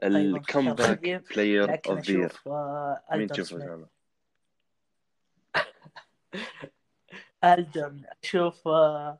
[0.70, 1.24] غريب.
[1.32, 3.88] Player of the Year أشوف آه، مين تشوفه؟
[7.43, 9.20] ألدون أشوف آه،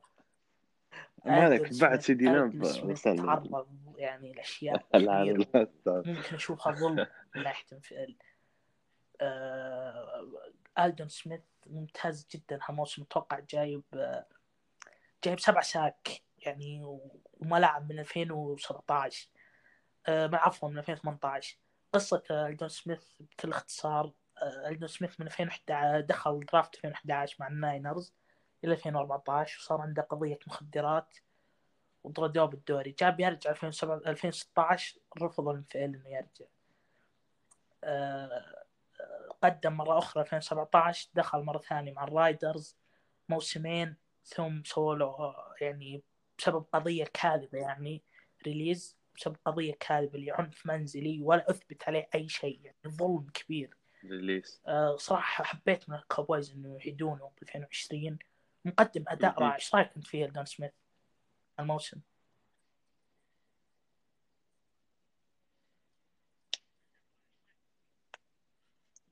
[1.26, 2.64] ما عليك ألدون بعد سيدي لامب.
[3.04, 3.68] تعرض
[4.00, 8.16] يعني لاشياء لا كبيرة لا لا ممكن اشوفها ظلم من ناحية تنفيذ
[9.22, 10.30] آه،
[10.80, 14.26] ألدون سميث ممتاز جدا هالموسم أتوقع جايب آه،
[15.24, 16.82] جايب سبع sack يعني
[17.40, 19.30] وما لعب من 2017
[20.08, 21.58] آه، من عفوا من 2018
[21.94, 24.12] قصة ألدون سميث بكل اختصار
[24.44, 28.14] ألدون سميث من 2011 دخل draft 2011 مع الناينرز
[28.64, 31.18] إلى 2014 وصار عنده قضية مخدرات.
[32.04, 32.96] وطردوه بالدوري.
[33.00, 36.46] جاب يرجع 2007 2016 رفضوا ال NFL إنه يرجع.
[37.84, 38.66] آه،
[39.02, 42.78] آه، قدم مرة أخرى 2017 دخل مرة ثانية مع الرايدرز
[43.30, 43.96] موسمين
[44.26, 46.04] ثم سووا له آه، يعني
[46.38, 48.04] بسبب قضية كاذبة يعني
[48.46, 53.78] release بسبب قضية كاذبة لعنف منزلي ولا أثبت عليه أي شيء يعني ظلم كبير.
[54.06, 58.20] ريليس أه صراحة حبيت من الكابويز إنه يعيدونه ب 2020
[58.66, 59.56] مقدم أداء رائع.
[59.56, 60.72] إيش رأيك أنت فيه دون سميث؟
[61.60, 62.00] الموسم؟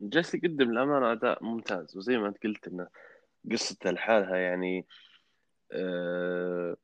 [0.01, 2.87] جالس يقدم الأمانة أداء ممتاز وزي ما أنت قلت إنه
[3.51, 4.87] قصته لحالها يعني
[5.71, 6.77] آه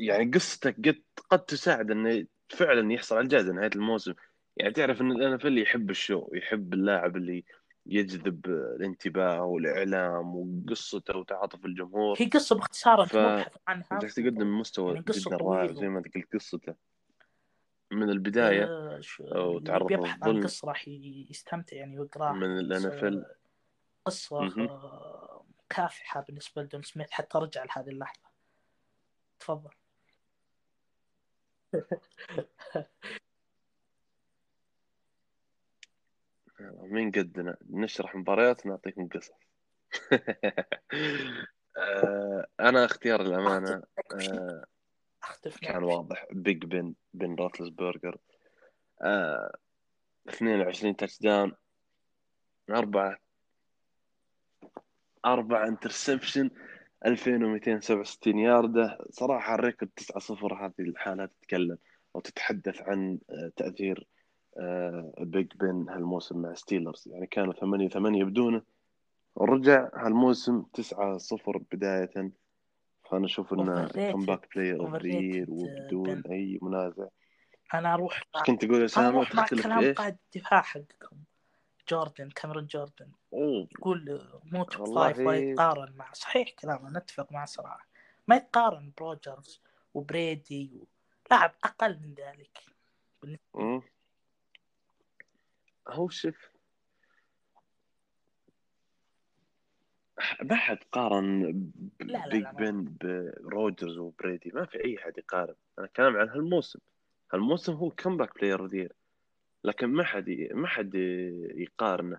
[0.00, 4.14] يعني قصتك قد قد تساعد إنه فعلا يحصل على الجائزة نهاية الموسم
[4.56, 7.44] يعني تعرف إن الان يحب الشو يحب اللاعب اللي
[7.88, 14.58] يجذب الانتباه والإعلام وقصته وتعاطف الجمهور هي قصة باختصار أنت ف- مبحث عنها جالس تقدم
[14.60, 15.80] مستوى يعني قصة جدا رائع طويلة.
[15.80, 16.74] زي ما انت قلت قصته
[17.92, 20.42] من البداية آه، ش- أو اللي تعرض بيبحث عن للظلم.
[20.44, 23.04] قصة راح يستمتع يعني ويقراها من ال بس، NFL.
[23.04, 23.34] آه،
[24.04, 24.40] قصه.
[24.68, 28.20] آه، كافحة بالنسبة لدون سميث حتى رجع لهذه اللحظة
[29.40, 29.70] تفضل
[36.90, 39.32] من قدنا نشرح مباريات نعطيكم قصص.
[41.78, 43.82] آه، أنا اختيار الأمانة
[44.12, 44.64] آه،
[45.62, 48.18] كان واضح بيج بن بن روتلسبرجر.
[49.02, 49.56] آه
[50.28, 51.52] 22 touchdown
[52.70, 53.18] أربعة
[55.24, 56.50] أربعة interception
[57.06, 61.78] 2267 ياردة صراحة ال record 9 0 هذه الحالة تتكلم
[62.16, 64.06] أو تتحدث عن آه، تأثير
[65.18, 68.62] بيج بن هالموسم مع ستيلرز يعني كانوا 8 8 بدونه
[69.34, 72.32] ورجع هالموسم 9 0 بداية
[73.10, 74.12] فأنا أشوف إنه Overrated.
[74.12, 74.94] comeback player of
[75.48, 76.32] وبدون بن.
[76.32, 77.06] أي منازع
[77.74, 78.42] أنا أروح مع...
[78.42, 81.16] كنت تقول مع تختلف كلام إيش؟ قائد الدفاع حقكم
[81.90, 84.94] جوردن كاميرون جوردن أوه يقول مو top.
[84.94, 87.86] five ولا يتقارن مع صحيح كلامه نتفق معه صراحة
[88.28, 89.60] ما يتقارن بروجرز
[89.94, 90.86] وبريدي و...
[91.30, 92.58] لاعب أقل من ذلك
[93.54, 93.82] مم.
[95.88, 96.50] هو شوف
[100.42, 101.42] ما حد قارن
[102.00, 102.94] لا، لا، بيج لا، بن
[103.40, 105.54] بروجرز وبريدي ما في أي حد يقارن.
[105.78, 106.78] أنا كلام عن هالموسم.
[107.32, 108.92] هالموسم هو comeback player the year
[109.64, 110.94] لكن ما حد ي- ما حد
[111.54, 112.18] يقارنه.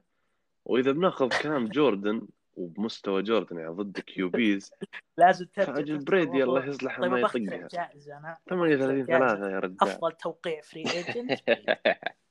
[0.65, 4.71] وإذا بناخذ كلام جوردن وبمستوى جوردن يعني ضد QBs
[5.17, 6.65] لازم ترجع فأجل بريدي الله الموضوع.
[6.65, 9.17] يصلحه طيب ما يطقها جائزة أنا 38 جائزة.
[9.35, 9.77] 3 يا رجال.
[9.81, 11.39] أفضل توقيع free agent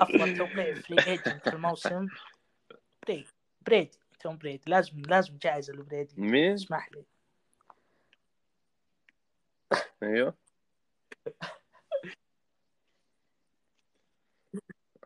[0.00, 2.08] افضل توقيع free agent الموسم.
[3.06, 3.26] بريدي
[3.66, 6.14] بريدي توم بريدي لازم لازم جائزة لبريدي.
[6.16, 7.04] مين؟ اسمح لي.
[10.02, 10.34] أيوه.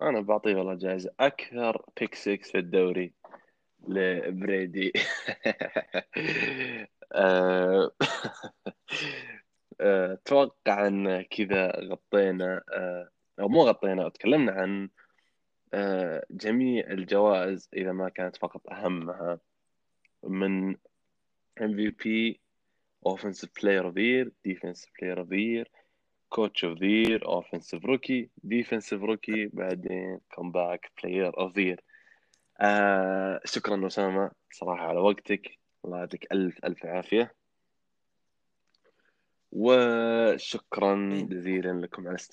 [0.02, 1.10] أنا بعطيه والله جائزة.
[1.20, 3.12] أكثر بيك 6 في الدوري
[3.88, 4.92] لبريدي.
[7.12, 7.90] آه،
[9.80, 13.10] آه، أتوقع ان كذا غطينا آه،
[13.40, 14.88] أو مو غطينا تكلمنا عن
[15.74, 19.40] آه، جميع الجوائز إذا ما كانت فقط أهمها.
[20.22, 20.76] من
[21.60, 22.34] MVP
[23.08, 25.66] Offensive Player of the Year Defensive Player of the Year
[26.30, 31.80] Coach of the Year Offensive Rookie Defensive Rookie بعدين Comeback Player of the Year.
[32.60, 35.58] آه شكرا أسامة صراحة على وقتك.
[35.84, 37.34] الله يعطيك ألف ألف عافية.
[39.52, 42.32] وشكرا جزيلا لكم على استماعكم.